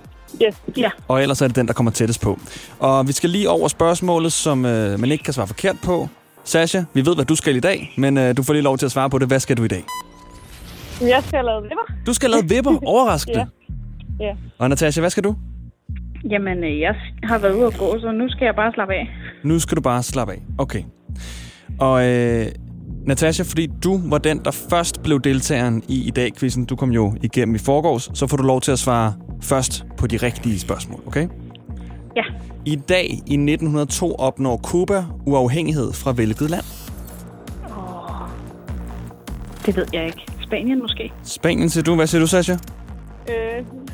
Yes. 0.46 0.56
Ja. 0.76 0.90
Og 1.08 1.22
ellers 1.22 1.42
er 1.42 1.46
det 1.46 1.56
den, 1.56 1.66
der 1.66 1.72
kommer 1.72 1.92
tættest 1.92 2.20
på. 2.20 2.38
Og 2.78 3.06
vi 3.08 3.12
skal 3.12 3.30
lige 3.30 3.50
over 3.50 3.68
spørgsmålet, 3.68 4.32
som 4.32 4.64
øh, 4.64 5.00
man 5.00 5.12
ikke 5.12 5.24
kan 5.24 5.32
svare 5.32 5.46
forkert 5.46 5.76
på. 5.84 6.08
Sasha, 6.44 6.82
vi 6.94 7.06
ved, 7.06 7.14
hvad 7.14 7.24
du 7.24 7.34
skal 7.36 7.56
i 7.56 7.60
dag, 7.60 7.92
men 7.96 8.18
øh, 8.18 8.36
du 8.36 8.42
får 8.42 8.52
lige 8.52 8.62
lov 8.62 8.78
til 8.78 8.86
at 8.86 8.92
svare 8.92 9.10
på 9.10 9.18
det. 9.18 9.28
Hvad 9.28 9.40
skal 9.40 9.56
du 9.56 9.64
i 9.64 9.68
dag? 9.68 9.84
Jeg 11.00 11.22
skal 11.26 11.44
lavet 11.44 11.62
vipper. 11.62 11.94
Du 12.06 12.14
skal 12.14 12.30
lave 12.30 12.42
vipper. 12.48 12.78
Overraskende. 12.94 13.46
Ja. 14.20 14.24
Ja. 14.26 14.34
Og 14.58 14.68
Natasha, 14.68 15.00
hvad 15.00 15.10
skal 15.10 15.24
du? 15.24 15.36
Jamen, 16.30 16.64
øh, 16.64 16.80
jeg 16.80 16.94
har 17.22 17.38
været 17.38 17.54
ude 17.54 17.66
at 17.66 17.78
gå, 17.78 17.98
så 18.00 18.12
nu 18.12 18.28
skal 18.28 18.44
jeg 18.44 18.54
bare 18.54 18.72
slappe 18.74 18.94
af. 18.94 19.08
Nu 19.44 19.58
skal 19.58 19.76
du 19.76 19.80
bare 19.82 20.02
slappe 20.02 20.32
af. 20.32 20.42
Okay. 20.58 20.82
Og 21.78 22.04
øh, 22.08 22.46
Natasha, 23.06 23.42
fordi 23.42 23.66
du 23.84 24.00
var 24.04 24.18
den, 24.18 24.38
der 24.44 24.50
først 24.50 25.02
blev 25.02 25.20
deltageren 25.20 25.82
i 25.88 26.06
i 26.06 26.10
dag 26.10 26.32
quizzen 26.38 26.64
Du 26.64 26.76
kom 26.76 26.90
jo 26.90 27.14
igennem 27.22 27.54
i 27.54 27.58
forgårs, 27.58 28.10
så 28.14 28.26
får 28.26 28.36
du 28.36 28.42
lov 28.42 28.60
til 28.60 28.72
at 28.72 28.78
svare 28.78 29.14
først 29.42 29.84
på 29.96 30.06
de 30.06 30.16
rigtige 30.16 30.60
spørgsmål, 30.60 31.00
okay? 31.06 31.28
Ja. 32.16 32.22
I 32.64 32.76
dag 32.76 33.04
i 33.10 33.34
1902 33.34 34.14
opnår 34.14 34.56
Cuba 34.56 35.04
uafhængighed 35.26 35.92
fra 35.92 36.12
hvilket 36.12 36.50
land? 36.50 36.64
Det 39.66 39.76
ved 39.76 39.86
jeg 39.92 40.06
ikke. 40.06 40.18
Spanien 40.46 40.80
måske? 40.80 41.12
Spanien 41.22 41.70
siger 41.70 41.84
du. 41.84 41.94
Hvad 41.94 42.06
siger 42.06 42.20
du, 42.20 42.26
Sasha? 42.26 42.52
Øh, 42.52 42.58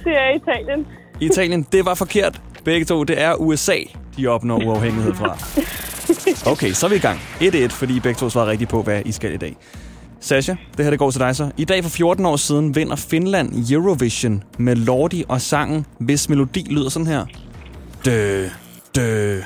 så 0.02 0.08
er 0.08 0.12
jeg 0.12 0.36
Italien. 0.36 0.86
Italien, 1.20 1.66
det 1.72 1.84
var 1.84 1.94
forkert. 1.94 2.40
Begge 2.64 2.84
to, 2.84 3.04
det 3.04 3.20
er 3.20 3.34
USA, 3.34 3.76
de 4.16 4.26
opnår 4.26 4.64
uafhængighed 4.66 5.14
fra. 5.14 5.36
Okay, 6.52 6.72
så 6.72 6.86
er 6.86 6.90
vi 6.90 6.96
i 6.96 6.98
gang. 6.98 7.18
1-1, 7.40 7.68
fordi 7.68 7.96
I 7.96 8.00
begge 8.00 8.18
to 8.18 8.30
svarer 8.30 8.46
rigtigt 8.46 8.70
på, 8.70 8.82
hvad 8.82 9.02
I 9.04 9.12
skal 9.12 9.34
i 9.34 9.36
dag. 9.36 9.56
Sasha, 10.20 10.54
det 10.76 10.84
her 10.84 10.90
det 10.90 10.98
går 10.98 11.10
til 11.10 11.20
dig 11.20 11.36
så. 11.36 11.50
I 11.56 11.64
dag 11.64 11.82
for 11.82 11.90
14 11.90 12.26
år 12.26 12.36
siden 12.36 12.74
vinder 12.74 12.96
Finland 12.96 13.70
Eurovision 13.72 14.44
med 14.58 14.76
Lordi 14.76 15.24
og 15.28 15.40
sangen, 15.40 15.86
hvis 15.98 16.28
melodi 16.28 16.66
lyder 16.70 16.88
sådan 16.88 17.06
her. 17.06 17.26
Dø, 18.04 18.48
dø, 18.96 19.40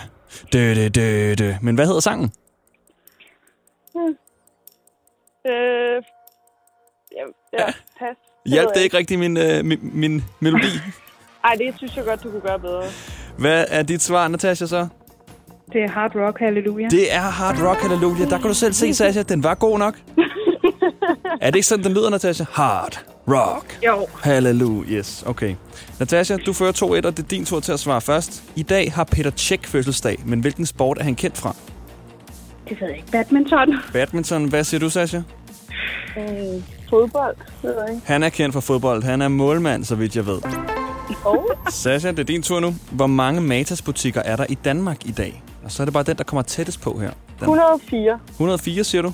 dø, 0.52 0.74
dø, 0.74 0.88
dø, 0.88 1.34
dø. 1.38 1.52
Men 1.62 1.74
hvad 1.74 1.86
hedder 1.86 2.00
sangen? 2.00 2.32
Øh, 5.46 6.02
ja, 7.12 7.24
ja, 7.58 7.66
pas. 7.98 8.16
Hjalp 8.46 8.66
ved 8.66 8.68
det 8.68 8.76
jeg 8.76 8.84
ikke 8.84 8.96
rigtig 8.96 9.18
min, 9.18 9.36
øh, 9.36 9.64
min, 9.64 9.78
min 9.82 10.24
melodi? 10.40 10.68
Ej, 11.44 11.54
det 11.54 11.74
synes 11.76 11.96
jeg 11.96 12.04
godt, 12.04 12.22
du 12.22 12.30
kunne 12.30 12.40
gøre 12.40 12.58
bedre. 12.58 12.84
Hvad 13.38 13.64
er 13.68 13.82
dit 13.82 14.02
svar, 14.02 14.28
Natasha, 14.28 14.66
så? 14.66 14.88
Det 15.72 15.82
er 15.82 15.88
hard 15.88 16.16
rock, 16.16 16.38
halleluja. 16.38 16.88
Det 16.88 17.14
er 17.14 17.20
Hard 17.20 17.62
Rock 17.68 17.80
Hallelujah. 17.82 18.30
Der 18.30 18.38
kan 18.38 18.48
du 18.48 18.54
selv 18.54 18.72
se, 18.72 18.94
Sasha, 18.94 19.22
den 19.22 19.42
var 19.42 19.54
god 19.54 19.78
nok. 19.78 19.94
er 21.40 21.46
det 21.50 21.54
ikke 21.56 21.66
sådan, 21.66 21.84
den 21.84 21.92
lyder, 21.92 22.10
Natasha? 22.10 22.44
Hard 22.52 23.04
Rock 23.28 23.78
Jo. 23.86 24.06
Hallelujah. 24.22 24.92
Yes, 24.92 25.24
okay. 25.26 25.54
Natasha, 25.98 26.36
du 26.36 26.52
fører 26.52 26.72
2-1, 26.72 26.82
og 26.82 27.02
det 27.02 27.18
er 27.18 27.22
din 27.22 27.44
tur 27.44 27.60
til 27.60 27.72
at 27.72 27.80
svare 27.80 28.00
først. 28.00 28.44
I 28.56 28.62
dag 28.62 28.92
har 28.92 29.04
Peter 29.04 29.30
Cech 29.36 29.68
fødselsdag, 29.68 30.18
men 30.26 30.40
hvilken 30.40 30.66
sport 30.66 30.98
er 30.98 31.04
han 31.04 31.14
kendt 31.14 31.38
fra? 31.38 31.56
Det 32.68 32.80
ved 32.80 32.88
jeg 32.88 32.96
ikke. 32.96 33.10
Badminton. 33.12 33.74
Badminton. 33.92 34.44
Hvad 34.44 34.64
siger 34.64 34.80
du, 34.80 34.90
Sasha? 34.90 35.18
Øh, 36.18 36.24
fodbold, 36.90 37.36
ved 37.62 37.74
jeg 37.86 37.94
ikke. 37.94 38.06
Han 38.06 38.22
er 38.22 38.28
kendt 38.28 38.52
for 38.52 38.60
fodbold. 38.60 39.02
Han 39.02 39.22
er 39.22 39.28
målmand, 39.28 39.84
så 39.84 39.94
vidt 39.94 40.16
jeg 40.16 40.26
ved. 40.26 40.38
Oh. 41.24 41.44
Sasha, 41.70 42.10
det 42.10 42.18
er 42.18 42.24
din 42.24 42.42
tur 42.42 42.60
nu. 42.60 42.74
Hvor 42.90 43.06
mange 43.06 43.40
Matas-butikker 43.40 44.22
er 44.22 44.36
der 44.36 44.46
i 44.48 44.54
Danmark 44.54 45.06
i 45.06 45.10
dag? 45.10 45.43
Og 45.64 45.70
så 45.70 45.82
er 45.82 45.84
det 45.84 45.92
bare 45.94 46.02
den, 46.02 46.16
der 46.16 46.24
kommer 46.24 46.42
tættest 46.42 46.80
på 46.82 46.98
her. 46.98 47.10
Den 47.40 47.48
104. 47.48 48.18
104, 48.30 48.84
siger 48.84 49.02
du? 49.02 49.12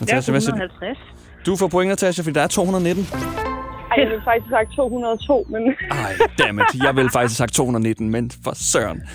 Natasha, 0.00 0.32
hvad 0.32 0.40
siger 0.40 0.54
du? 0.54 0.62
150. 0.62 0.98
Du 1.46 1.56
får 1.56 1.68
point, 1.68 1.88
Natasha, 1.88 2.22
fordi 2.22 2.34
der 2.34 2.42
er 2.42 2.46
219. 2.46 3.04
Ej, 3.04 4.02
jeg 4.02 4.08
ville 4.10 4.22
faktisk 4.24 4.50
sagt 4.50 4.70
202, 4.76 5.46
men 5.50 5.62
Ej, 5.90 6.12
dammit. 6.38 6.64
Jeg 6.82 6.96
ville 6.96 7.10
faktisk 7.10 7.40
have 7.40 7.48
sagt 7.48 7.54
219, 7.54 8.10
men 8.10 8.30
for 8.44 8.52
søren. 8.54 9.02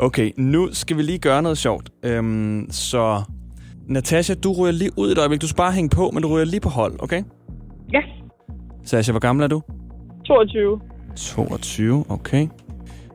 Okay, 0.00 0.30
nu 0.36 0.68
skal 0.72 0.96
vi 0.96 1.02
lige 1.02 1.18
gøre 1.18 1.42
noget 1.42 1.58
sjovt. 1.58 1.90
Øhm, 2.02 2.66
så 2.70 3.22
Natasha, 3.88 4.34
du 4.34 4.52
ryger 4.52 4.72
lige 4.72 4.90
ud 4.96 5.12
et 5.12 5.18
øjeblik. 5.18 5.40
Du 5.40 5.48
skal 5.48 5.56
bare 5.56 5.72
hænge 5.72 5.88
på, 5.90 6.10
men 6.10 6.22
du 6.22 6.28
ryger 6.28 6.44
lige 6.44 6.60
på 6.60 6.68
hold, 6.68 7.02
okay? 7.02 7.22
Ja. 7.92 8.00
Sasha, 8.84 9.12
hvor 9.12 9.20
gammel 9.20 9.44
er 9.44 9.48
du? 9.48 9.62
22. 10.26 10.80
22, 11.16 12.04
okay. 12.08 12.48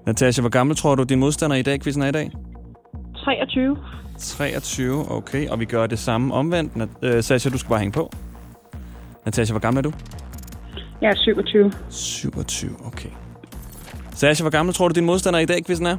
Natasha, 0.10 0.42
hvor 0.42 0.50
gammel 0.50 0.76
tror 0.76 0.96
du, 0.96 1.04
din 1.04 1.20
modstander 1.20 1.56
i 1.56 1.62
dag, 1.62 1.82
quizzen 1.82 2.04
er 2.04 2.08
i 2.08 2.12
dag? 2.12 2.32
23. 3.16 3.78
23, 4.20 5.12
okay. 5.12 5.48
Og 5.50 5.60
vi 5.60 5.66
gør 5.66 5.88
det 5.88 6.00
samme 6.00 6.34
omvendt. 6.34 6.76
Nat- 6.76 6.90
øh, 7.02 7.24
Sasha, 7.24 7.50
du 7.50 7.58
skal 7.58 7.70
bare 7.70 7.80
hænge 7.80 7.92
på. 7.92 8.12
Natasha, 9.26 9.54
hvor 9.54 9.60
gammel 9.60 9.78
er 9.78 9.82
du? 9.82 9.94
Jeg 11.02 11.10
er 11.10 11.16
27. 11.16 11.72
27, 11.90 12.72
okay. 12.86 13.10
Sasha, 14.16 14.44
hvor 14.44 14.52
gammel 14.52 14.76
tror 14.76 14.88
du, 14.88 14.94
din 14.94 15.06
modstander 15.06 15.40
i 15.40 15.46
dag, 15.46 15.66
quizzen 15.66 15.86
er? 15.86 15.98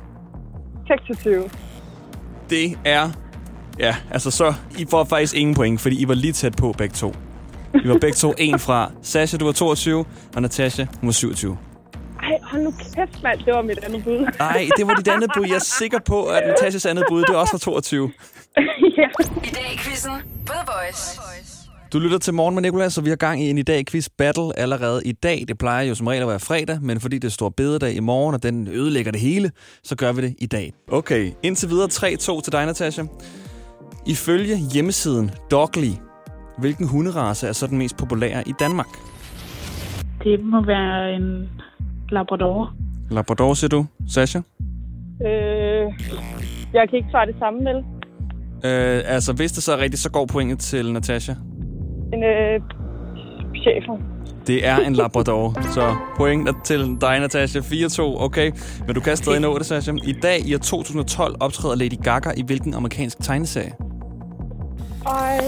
26. 0.87 1.42
Det 2.51 2.79
er... 2.85 3.11
Ja, 3.79 3.96
altså 4.11 4.31
så... 4.31 4.55
I 4.79 4.87
får 4.90 5.05
faktisk 5.05 5.35
ingen 5.37 5.55
point, 5.55 5.81
fordi 5.81 6.03
I 6.03 6.09
var 6.09 6.14
lige 6.14 6.33
tæt 6.33 6.57
på 6.57 6.75
begge 6.79 6.94
to. 6.94 7.14
I 7.85 7.88
var 7.88 7.99
begge 8.01 8.14
to 8.16 8.35
en 8.38 8.59
fra. 8.59 8.90
Sasha, 9.03 9.38
du 9.38 9.44
var 9.44 9.53
22, 9.53 10.05
og 10.37 10.42
Natasha, 10.42 10.85
hun 11.01 11.07
var 11.07 11.12
27. 11.12 11.57
Ej, 12.31 12.38
hold 12.43 12.62
nu 12.62 12.71
kæft, 12.71 13.23
mand. 13.23 13.38
Det 13.47 13.55
var 13.55 13.62
mit 13.62 13.79
andet 13.85 14.05
bud. 14.05 14.19
Nej, 14.38 14.69
det 14.77 14.87
var 14.87 14.95
dit 14.95 15.09
andet 15.09 15.31
bud. 15.37 15.47
Jeg 15.47 15.55
er 15.55 15.59
sikker 15.81 15.99
på, 16.07 16.25
at 16.25 16.43
Natashas 16.47 16.87
andet 16.87 17.05
bud, 17.09 17.21
det 17.21 17.37
også 17.37 17.53
var 17.53 17.59
22. 17.73 18.11
ja. 18.57 19.09
I 19.45 19.51
dag 19.59 19.69
i 19.75 19.79
quizzen 19.79 20.12
på 20.47 20.53
The 20.53 20.64
Voice. 20.73 21.21
Du 21.93 21.99
lytter 21.99 22.19
til 22.19 22.35
Morgen 22.35 22.55
med 22.55 22.62
Nicolas, 22.62 22.99
og 22.99 23.05
vi 23.05 23.11
har 23.11 23.16
gang 23.16 23.43
i 23.43 23.51
en 23.51 23.59
i 23.59 23.62
dag 23.62 23.87
quiz 23.87 24.09
battle 24.19 24.59
allerede 24.59 25.03
i 25.05 25.12
dag. 25.12 25.45
Det 25.49 25.59
plejer 25.59 25.83
jo 25.85 25.95
som 25.95 26.07
regel 26.07 26.23
at 26.23 26.29
være 26.29 26.40
fredag, 26.40 26.79
men 26.83 27.01
fordi 27.01 27.19
det 27.19 27.29
er 27.29 27.33
stor 27.33 27.49
bededag 27.49 27.95
i 27.95 28.01
morgen, 28.01 28.35
og 28.35 28.43
den 28.43 28.69
ødelægger 28.69 29.12
det 29.12 29.21
hele, 29.21 29.51
så 29.85 29.97
gør 29.97 30.12
vi 30.12 30.23
det 30.23 30.35
i 30.38 30.47
dag. 30.47 30.73
Okay, 30.88 31.31
indtil 31.43 31.69
videre 31.69 31.88
3-2 31.93 32.40
til 32.43 32.53
dig, 32.53 32.66
Natasha. 32.66 33.03
Ifølge 34.07 34.57
hjemmesiden 34.75 35.31
Dogly, 35.51 35.93
hvilken 36.59 36.88
hunderace 36.88 37.47
er 37.49 37.53
så 37.53 37.66
den 37.66 37.79
mest 37.79 37.97
populære 37.97 38.49
i 38.49 38.53
Danmark? 38.61 38.88
Det 40.25 40.40
må 40.45 40.64
være 40.66 41.12
en 41.14 41.49
Labrador. 42.11 42.73
Labrador, 43.11 43.55
siger 43.55 43.68
du, 43.68 43.87
Sasha? 44.09 44.38
Øh, 45.27 45.92
jeg 46.73 46.88
kan 46.88 46.96
ikke 46.96 47.11
svare 47.11 47.27
det 47.27 47.35
samme, 47.38 47.61
vel? 47.64 47.77
Øh, 48.64 49.03
altså, 49.07 49.33
hvis 49.33 49.53
det 49.53 49.62
så 49.62 49.73
er 49.73 49.79
rigtigt, 49.79 50.03
så 50.03 50.11
går 50.11 50.27
pointet 50.27 50.59
til 50.59 50.92
Natasha. 50.92 51.33
En 52.12 52.25
øh, 52.25 52.61
chefer. 53.62 53.99
Det 54.46 54.66
er 54.66 54.77
en 54.77 54.92
Labrador, 54.92 55.73
så 55.75 55.96
point 56.16 56.49
til 56.64 57.01
dig, 57.01 57.20
Natasha. 57.20 57.59
4-2, 57.61 58.03
okay. 58.03 58.53
Men 58.87 58.94
du 58.94 59.01
kan 59.01 59.16
stadig 59.16 59.40
nå 59.40 59.59
det, 59.59 59.66
Sasha. 59.66 59.92
I 60.05 60.12
dag 60.12 60.46
i 60.46 60.55
år 60.55 60.59
2012 60.59 61.37
optræder 61.40 61.75
Lady 61.75 62.03
Gaga 62.03 62.31
i 62.37 62.42
hvilken 62.42 62.75
amerikansk 62.75 63.18
tegneserie? 63.18 63.73
Ej. 65.07 65.40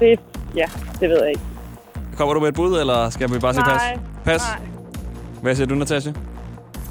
Det, 0.00 0.20
ja, 0.56 0.66
det 1.00 1.08
ved 1.08 1.20
jeg 1.20 1.28
ikke. 1.28 1.40
Kommer 2.16 2.34
du 2.34 2.40
med 2.40 2.48
et 2.48 2.54
bud, 2.54 2.80
eller 2.80 3.10
skal 3.10 3.34
vi 3.34 3.38
bare 3.38 3.54
sige 3.54 3.64
pas? 3.64 3.82
Nej, 3.82 3.98
Pas. 4.26 4.42
nej. 4.42 4.68
Hvad 5.42 5.54
siger 5.54 5.66
du, 5.66 5.74
Natasha? 5.74 6.12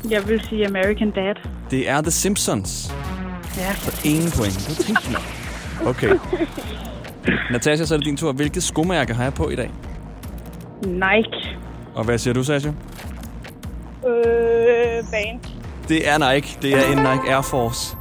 Jeg 0.10 0.28
vil 0.28 0.42
sige 0.50 0.66
American 0.68 1.12
Dad. 1.12 1.36
Det 1.72 1.90
er 1.90 2.02
The 2.02 2.12
Simpsons. 2.12 2.94
Ja. 3.58 3.74
Så 3.76 4.02
ingen 4.08 4.32
point. 4.38 4.54
Det 4.68 4.78
trist 4.78 5.12
nok. 5.12 5.24
Okay. 5.88 6.20
Natasha, 7.52 7.86
så 7.86 7.94
er 7.94 7.98
det 7.98 8.06
din 8.06 8.18
tur. 8.18 8.32
Hvilket 8.32 8.64
skomærke 8.64 9.14
har 9.14 9.24
jeg 9.24 9.34
på 9.34 9.50
i 9.50 9.56
dag? 9.56 9.72
Nike. 10.86 11.58
Og 11.96 12.04
hvad 12.06 12.18
siger 12.18 12.34
du, 12.34 12.44
Sasha? 12.44 12.70
Øh, 14.08 15.04
bane. 15.12 15.40
Det 15.88 16.10
er 16.10 16.34
Nike. 16.34 16.58
Det 16.62 16.74
er 16.74 16.84
en 16.92 16.98
Nike 16.98 17.34
Air 17.34 17.42
Force. 17.42 17.98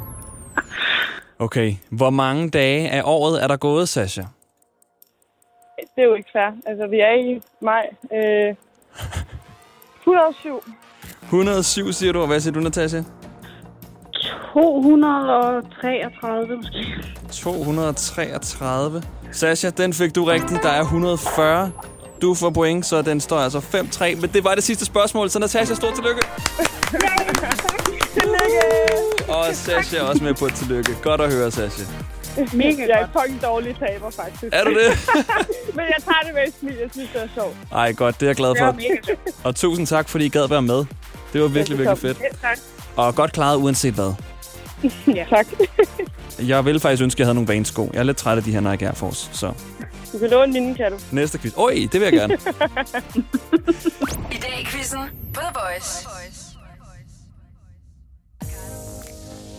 Okay. 1.38 1.74
Hvor 1.90 2.10
mange 2.10 2.50
dage 2.50 2.90
af 2.90 3.02
året 3.04 3.42
er 3.42 3.48
der 3.48 3.56
gået, 3.56 3.88
Sasha? 3.88 4.22
Det 5.96 6.04
er 6.04 6.08
jo 6.08 6.14
ikke 6.14 6.30
fair. 6.32 6.50
Altså, 6.66 6.86
vi 6.86 7.00
er 7.00 7.12
i 7.12 7.40
maj. 7.62 7.86
Øh, 8.14 8.54
107. 10.06 10.60
107, 11.22 11.92
siger 11.92 12.12
du. 12.12 12.20
Og 12.20 12.26
hvad 12.26 12.40
siger 12.40 12.54
du, 12.54 12.60
Natasha? 12.60 13.02
233 14.52 16.56
måske. 16.56 16.86
233. 17.32 19.02
Sasha, 19.32 19.70
den 19.70 19.92
fik 19.92 20.14
du 20.14 20.24
rigtigt. 20.24 20.62
Der 20.62 20.68
er 20.68 20.80
140. 20.80 21.70
Du 22.22 22.34
får 22.34 22.50
point, 22.50 22.86
så 22.86 23.02
den 23.02 23.20
står 23.20 23.38
altså 23.38 23.58
5-3. 23.58 24.20
Men 24.20 24.30
det 24.30 24.44
var 24.44 24.54
det 24.54 24.64
sidste 24.64 24.84
spørgsmål, 24.84 25.30
så 25.30 25.38
Natasha, 25.38 25.74
stort 25.74 25.94
tillykke. 25.94 26.22
Og 29.28 29.54
Sasha 29.54 29.96
er 29.96 30.02
også 30.02 30.24
med 30.24 30.34
på 30.34 30.46
et 30.46 30.54
tillykke. 30.54 30.96
Godt 31.02 31.20
at 31.20 31.34
høre, 31.34 31.50
Sasha. 31.50 31.84
Mega 32.52 32.86
jeg 32.88 33.00
er 33.00 33.20
fucking 33.20 33.42
dårlig 33.42 33.76
taber, 33.78 34.10
faktisk. 34.10 34.52
Er 34.52 34.64
du 34.64 34.70
det? 34.70 34.98
Men 35.76 35.84
jeg 35.84 35.96
tager 36.04 36.20
det 36.24 36.34
med 36.34 36.42
et 36.48 36.54
smil. 36.60 36.74
Jeg 36.80 36.88
synes, 36.92 37.10
det 37.14 37.22
er 37.22 37.28
sjovt. 37.34 37.56
Ej, 37.72 37.92
godt. 37.92 38.20
Det 38.20 38.26
er 38.26 38.30
jeg 38.30 38.36
glad 38.36 38.54
for. 38.58 38.76
Og 39.44 39.56
tusind 39.56 39.86
tak, 39.86 40.08
fordi 40.08 40.24
I 40.24 40.28
gad 40.28 40.48
være 40.48 40.62
med. 40.62 40.84
Det 41.32 41.42
var 41.42 41.48
virkelig, 41.48 41.78
virkelig 41.78 41.98
fedt. 41.98 42.20
Ja, 42.20 42.48
tak. 42.48 42.58
Og 42.96 43.14
godt 43.14 43.32
klaret, 43.32 43.56
uanset 43.56 43.94
hvad. 43.94 44.12
Ja. 45.16 45.24
Tak. 45.30 45.46
Jeg 46.48 46.64
ville 46.64 46.80
faktisk 46.80 47.02
ønske, 47.02 47.16
at 47.16 47.20
jeg 47.20 47.26
havde 47.26 47.34
nogle 47.34 47.48
vanesko. 47.48 47.90
Jeg 47.92 47.98
er 48.00 48.02
lidt 48.04 48.16
træt 48.16 48.36
af 48.38 48.44
de 48.44 48.52
her 48.52 48.60
Nike 48.70 48.86
Air 48.86 48.94
Force, 48.94 49.28
så 49.32 49.52
Du 50.12 50.18
kan 50.18 50.30
låne 50.30 50.52
mine, 50.52 50.74
kan 50.74 50.92
du? 50.92 50.98
næste 51.10 51.38
quiz. 51.38 51.52
Oj, 51.56 51.74
det 51.92 51.92
vil 51.92 52.00
jeg 52.02 52.12
gerne. 52.12 52.34
I 54.32 54.36
dag 54.36 54.60
i 54.60 54.64
quizzen 54.66 54.98
på 55.34 55.40
The 55.40 55.50
Voice. 55.54 56.06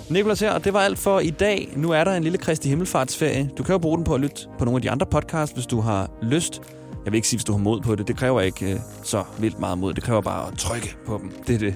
Nikolas 0.09 0.39
her, 0.39 0.51
og 0.51 0.63
det 0.63 0.73
var 0.73 0.79
alt 0.79 0.99
for 0.99 1.19
i 1.19 1.29
dag. 1.29 1.73
Nu 1.75 1.91
er 1.91 2.03
der 2.03 2.13
en 2.13 2.23
lille 2.23 2.37
Kristi 2.37 2.69
Himmelfartsferie. 2.69 3.49
Du 3.57 3.63
kan 3.63 3.73
jo 3.73 3.79
bruge 3.79 3.97
den 3.97 4.05
på 4.05 4.13
at 4.13 4.21
lytte 4.21 4.47
på 4.59 4.65
nogle 4.65 4.77
af 4.77 4.81
de 4.81 4.91
andre 4.91 5.05
podcasts, 5.05 5.53
hvis 5.53 5.65
du 5.65 5.81
har 5.81 6.09
lyst. 6.21 6.61
Jeg 7.05 7.11
vil 7.11 7.15
ikke 7.15 7.27
sige, 7.27 7.37
hvis 7.37 7.45
du 7.45 7.51
har 7.51 7.59
mod 7.59 7.81
på 7.81 7.95
det. 7.95 8.07
Det 8.07 8.17
kræver 8.17 8.41
ikke 8.41 8.73
øh, 8.73 8.79
så 9.03 9.23
vildt 9.39 9.59
meget 9.59 9.77
mod. 9.77 9.93
Det 9.93 10.03
kræver 10.03 10.21
bare 10.21 10.47
at 10.47 10.57
trykke 10.57 10.95
på 11.05 11.19
dem. 11.21 11.31
Det 11.47 11.55
er 11.55 11.59
det. 11.59 11.75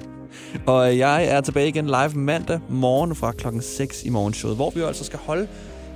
Og 0.65 0.91
øh, 0.91 0.97
jeg 0.97 1.25
er 1.25 1.41
tilbage 1.41 1.67
igen 1.67 1.85
live 1.85 2.11
mandag 2.13 2.59
morgen 2.69 3.15
fra 3.15 3.31
klokken 3.31 3.61
6 3.61 4.03
i 4.03 4.09
morgenshowet, 4.09 4.55
hvor 4.55 4.69
vi 4.69 4.79
jo 4.79 4.87
altså 4.87 5.03
skal 5.03 5.19
holde 5.19 5.47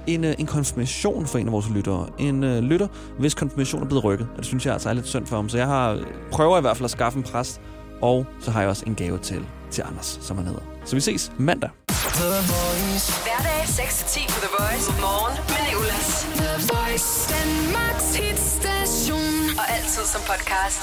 en, 0.07 0.23
øh, 0.23 0.35
en 0.39 0.45
konfirmation 0.45 1.25
for 1.25 1.37
en 1.37 1.47
af 1.47 1.51
vores 1.51 1.69
lyttere. 1.69 2.07
En 2.19 2.43
øh, 2.43 2.63
lytter, 2.63 2.87
hvis 3.19 3.33
konfirmation 3.33 3.81
er 3.81 3.85
blevet 3.85 4.03
rykket. 4.03 4.27
Og 4.31 4.37
det 4.37 4.45
synes 4.45 4.65
jeg 4.65 4.73
altså 4.73 4.89
er 4.89 4.93
lidt 4.93 5.07
synd 5.07 5.25
for 5.25 5.35
ham. 5.35 5.49
Så 5.49 5.57
jeg 5.57 5.67
har 5.67 5.91
øh, 5.91 6.01
prøver 6.31 6.57
i 6.57 6.61
hvert 6.61 6.77
fald 6.77 6.85
at 6.85 6.91
skaffe 6.91 7.17
en 7.17 7.23
præst. 7.23 7.61
Og 8.01 8.25
så 8.39 8.51
har 8.51 8.61
jeg 8.61 8.69
også 8.69 8.83
en 8.87 8.95
gave 8.95 9.17
til, 9.17 9.45
til 9.71 9.83
Anders, 9.87 10.19
som 10.21 10.37
han 10.37 10.45
hedder. 10.45 10.72
Så 10.85 10.95
vi 10.95 11.01
ses 11.01 11.31
mandag. 11.37 11.69
Hverdag 11.87 13.63
6-10 13.63 14.33
på 14.33 14.39
The 14.45 14.51
Voice. 14.59 14.87
Morgen 15.01 15.37
med 15.49 15.61
Nicolas. 15.69 16.27
The 16.41 16.53
Voice. 16.73 17.09
Danmarks 17.33 18.09
hitstation. 18.15 19.33
Og 19.59 19.65
altid 19.75 20.03
som 20.13 20.21
podcast. 20.21 20.81